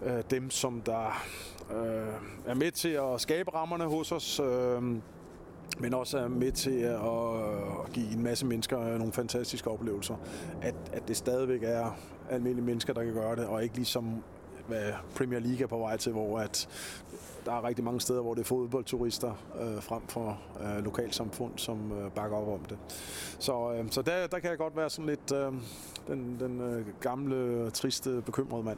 [0.02, 1.24] øh, dem, som der
[1.72, 2.14] øh,
[2.46, 4.40] er med til at skabe rammerne hos os.
[4.40, 4.96] Øh,
[5.80, 10.16] men også er med til at give en masse mennesker nogle fantastiske oplevelser.
[10.62, 11.98] At, at det stadigvæk er
[12.30, 14.24] almindelige mennesker, der kan gøre det, og ikke ligesom
[14.68, 16.70] hvad Premier League er på vej til, hvor at
[17.46, 21.92] der er rigtig mange steder, hvor det er fodboldturister øh, frem for øh, lokalsamfund, som
[21.92, 22.78] øh, bakker op om det.
[23.40, 25.54] Så, øh, så der, der kan jeg godt være sådan lidt øh,
[26.08, 28.78] den, den øh, gamle, triste, bekymrede mand.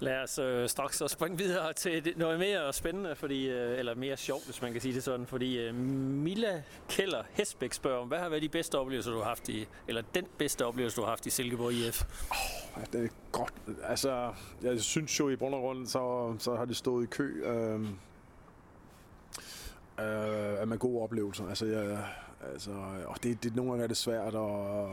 [0.00, 4.16] Lad os øh, straks så springe videre til noget mere spændende, fordi, øh, eller mere
[4.16, 5.26] sjovt, hvis man kan sige det sådan.
[5.26, 9.24] Fordi øh, Mila Keller Hesbæk spørger om, hvad har været de bedste oplevelser, du har
[9.24, 12.04] haft i, eller den bedste oplevelse, du har haft i Silkeborg IF?
[12.30, 13.52] Oh, det er godt.
[13.84, 14.32] Altså,
[14.62, 17.44] jeg synes jo i bund og grund, så, så har det stået i kø.
[17.44, 17.98] Øhm,
[20.00, 21.48] øh, øh, med gode oplevelser.
[21.48, 22.04] Altså, jeg,
[22.52, 22.70] altså,
[23.06, 24.88] og det, det, nogle gange er det svært at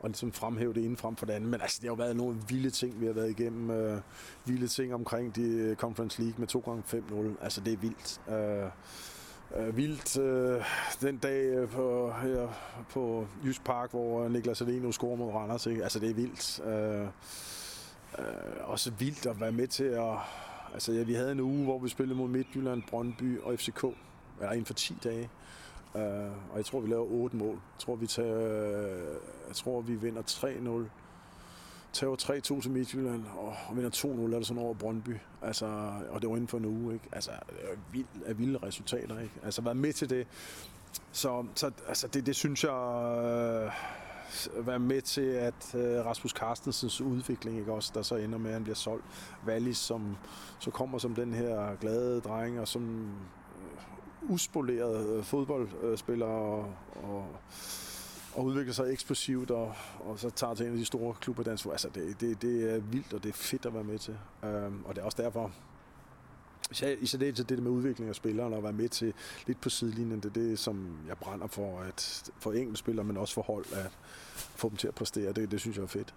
[0.00, 1.50] og ligesom fremhæve det ene frem for det andet.
[1.50, 3.70] Men altså, det har jo været nogle vilde ting, vi har været igennem.
[3.70, 4.00] Øh,
[4.44, 6.82] vilde ting omkring de øh, Conference League med 2 gange
[7.38, 7.44] 5-0.
[7.44, 8.20] Altså, det er vildt.
[8.28, 8.70] Øh,
[9.56, 10.64] øh, vildt øh,
[11.00, 12.48] den dag øh, på, her,
[12.90, 15.66] på Jysk Park, hvor øh, Niklas Aleno scorer mod Randers.
[15.66, 15.82] Ikke?
[15.82, 16.60] Altså, det er vildt.
[16.66, 17.06] Øh,
[18.18, 20.14] øh, også vildt at være med til at...
[20.74, 23.84] Altså, ja, vi havde en uge, hvor vi spillede mod Midtjylland, Brøndby og FCK.
[24.40, 25.30] Eller inden for 10 dage.
[25.94, 26.00] Uh,
[26.50, 27.54] og jeg tror, vi laver otte mål.
[27.54, 29.16] Jeg tror, vi, tager, øh,
[29.48, 30.90] jeg tror, vi vinder 3-0.
[31.92, 35.16] Tager 3-2 til Midtjylland, og vinder 2-0 eller sådan over Brøndby.
[35.42, 35.66] Altså,
[36.10, 36.94] og det var inden for en uge.
[36.94, 37.08] Ikke?
[37.12, 39.20] Altså, det er vild, er vilde resultater.
[39.20, 39.34] Ikke?
[39.44, 40.26] Altså, være med til det.
[41.12, 42.72] Så, så altså, det, det synes jeg...
[43.66, 43.72] Uh,
[44.66, 48.54] være med til, at uh, Rasmus Carstensens udvikling, ikke også, der så ender med, at
[48.54, 49.04] han bliver solgt.
[49.46, 50.16] Wallis, som
[50.58, 53.12] så kommer som den her glade dreng, og som
[54.28, 57.26] uspolerede øh, fodboldspillere og, og,
[58.34, 61.66] og udvikler sig eksplosivt og, og så tager til en af de store klubber dansk
[61.66, 64.18] Altså det, det, det er vildt, og det er fedt at være med til.
[64.44, 65.52] Øhm, og det er også derfor,
[66.70, 69.14] i særdeleshed det med udvikling af spillere, og være med til
[69.46, 73.16] lidt på sidelinjen, det er det, som jeg brænder for, at for enkelte spillere, men
[73.16, 73.98] også for hold, at
[74.34, 75.32] få dem til at præstere.
[75.32, 76.14] Det, det synes jeg er fedt.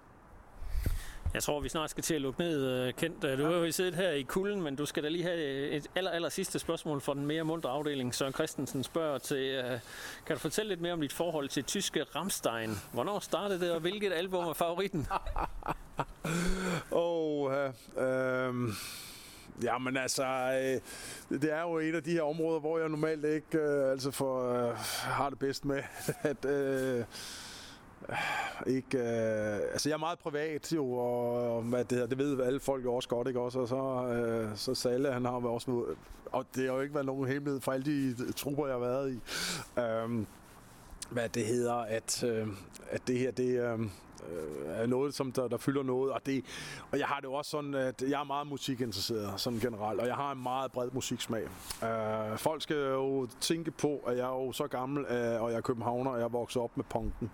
[1.34, 3.22] Jeg tror, vi snart skal til at lukke ned, øh, Kent.
[3.22, 6.12] Du har jo siddet her i kulden, men du skal da lige have et aller,
[6.12, 8.16] aller sidste spørgsmål fra den mere mundre afdeling.
[8.16, 9.80] Søren Christensen spørger til, øh,
[10.26, 12.70] kan du fortælle lidt mere om dit forhold til tyske Rammstein?
[12.94, 15.08] Hvornår startede det, og hvilket album er favoritten?
[16.92, 17.52] Åh, oh,
[17.98, 18.74] uh, um
[19.64, 23.58] Jamen altså, øh, det er jo et af de her områder, hvor jeg normalt ikke
[23.58, 25.84] øh, altså for, øh, har det bedst med
[26.32, 27.06] at øh,
[28.68, 32.42] ikke, øh, altså jeg er meget privat jo, og, og hvad det, her, det ved
[32.42, 33.60] alle folk jo også godt, ikke også?
[33.60, 35.96] Og så, øh, så Salle, han har også,
[36.32, 39.12] og det har jo ikke været nogen hemmelighed for alle de trupper, jeg har været
[39.12, 39.20] i.
[39.80, 40.26] Øh,
[41.12, 42.48] hvad det hedder, at, øh,
[42.90, 43.88] at det her, det øh, øh,
[44.68, 46.46] er noget, som der, der fylder noget, og, det,
[46.92, 50.08] og jeg har det jo også sådan, at jeg er meget musikinteresseret, sådan generelt, og
[50.08, 51.44] jeg har en meget bred musiksmag.
[51.84, 55.58] Øh, folk skal jo tænke på, at jeg er jo så gammel, øh, og jeg
[55.58, 57.32] er københavner, og jeg er vokset op med punken.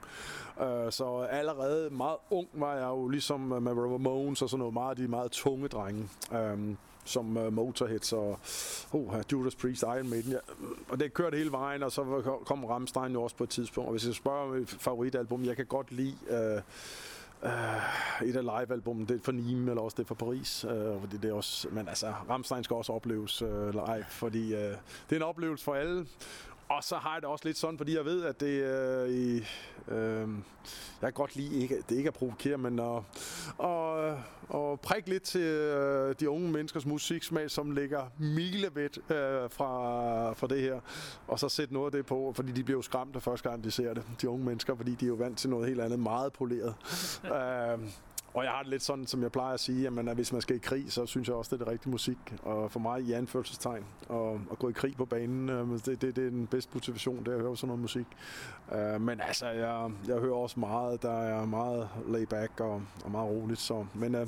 [0.61, 4.73] Øh, så allerede meget ung var jeg jo ligesom øh, med Ramones og sådan noget,
[4.73, 6.09] meget de meget tunge drenge.
[6.33, 6.75] Øh,
[7.07, 8.39] som øh, uh, Motorheads og
[8.91, 10.31] oh, Judas Priest, Iron Maiden.
[10.31, 10.37] Ja.
[10.89, 12.03] Og det kørte hele vejen, og så
[12.45, 13.87] kom Rammstein jo også på et tidspunkt.
[13.87, 16.15] Og hvis jeg spørger om mit favoritalbum, jeg kan godt lide...
[16.29, 16.61] Uh,
[17.43, 20.99] Uh, et af live-albummen, det er for Nîmes, eller også det er for Paris, uh,
[20.99, 25.11] fordi det er også, men altså, Rammstein skal også opleves uh, live, fordi uh, det
[25.11, 26.05] er en oplevelse for alle,
[26.69, 29.35] og så har jeg det også lidt sådan, fordi jeg ved, at det øh, i,
[29.87, 30.27] øh,
[31.01, 33.01] jeg kan godt lide, ikke, det ikke er provokere, men at,
[33.57, 34.17] og,
[34.49, 40.47] og prikke lidt til øh, de unge menneskers musiksmag, som ligger milevæt øh, fra, fra
[40.47, 40.79] det her.
[41.27, 43.71] Og så sætte noget af det på, fordi de bliver jo skræmt første gang, de
[43.71, 46.33] ser det, de unge mennesker, fordi de er jo vant til noget helt andet, meget
[46.33, 46.75] poleret.
[47.35, 47.79] øh,
[48.37, 50.55] og jeg har det lidt sådan, som jeg plejer at sige, at hvis man skal
[50.55, 52.17] i krig, så synes jeg også, det er det rigtige musik.
[52.43, 56.01] Og for mig i anførselstegn, og, at gå i krig på banen, øh, det, det,
[56.01, 58.05] det er den bedste motivation, det er at høre sådan noget musik.
[58.71, 63.29] Uh, men altså, jeg, jeg hører også meget, der er meget layback og, og meget
[63.29, 63.59] roligt.
[63.59, 63.85] Så.
[63.93, 64.27] Men uh,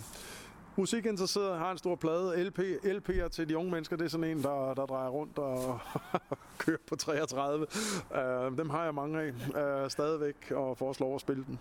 [0.76, 2.44] musikinteresseret har en stor plade.
[2.44, 5.80] LP, LP'er til de unge mennesker, det er sådan en, der, der drejer rundt og
[6.58, 7.66] kører på 33.
[8.12, 11.58] Uh, dem har jeg mange af uh, stadigvæk, og foreslår at spille dem.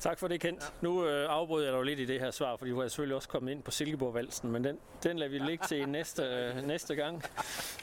[0.00, 0.60] Tak for det, Kent.
[0.62, 0.66] Ja.
[0.80, 3.28] Nu øh, afbryder jeg dig lidt i det her svar, fordi du har selvfølgelig også
[3.28, 7.22] kommet ind på Silkeborg-valsen, men den, den lader vi ligge til næste, øh, næste gang.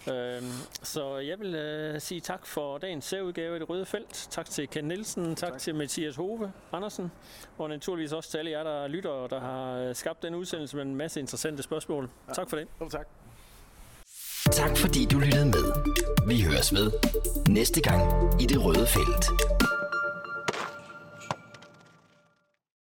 [0.07, 0.43] Øh,
[0.83, 4.27] så jeg vil øh, sige tak for dagens særudgave i det røde felt.
[4.31, 5.59] Tak til Kent Nielsen, tak, tak.
[5.59, 7.11] til Mathias Hove Andersen,
[7.57, 10.75] og naturligvis også til alle jer, der lytter og der har øh, skabt den udsendelse
[10.75, 12.09] med en masse interessante spørgsmål.
[12.27, 12.33] Ja.
[12.33, 12.67] Tak for det.
[12.81, 13.07] Jo, tak.
[14.51, 15.73] Tak fordi du lyttede med.
[16.27, 16.91] Vi høres ved
[17.49, 18.01] næste gang
[18.41, 19.25] i det røde felt.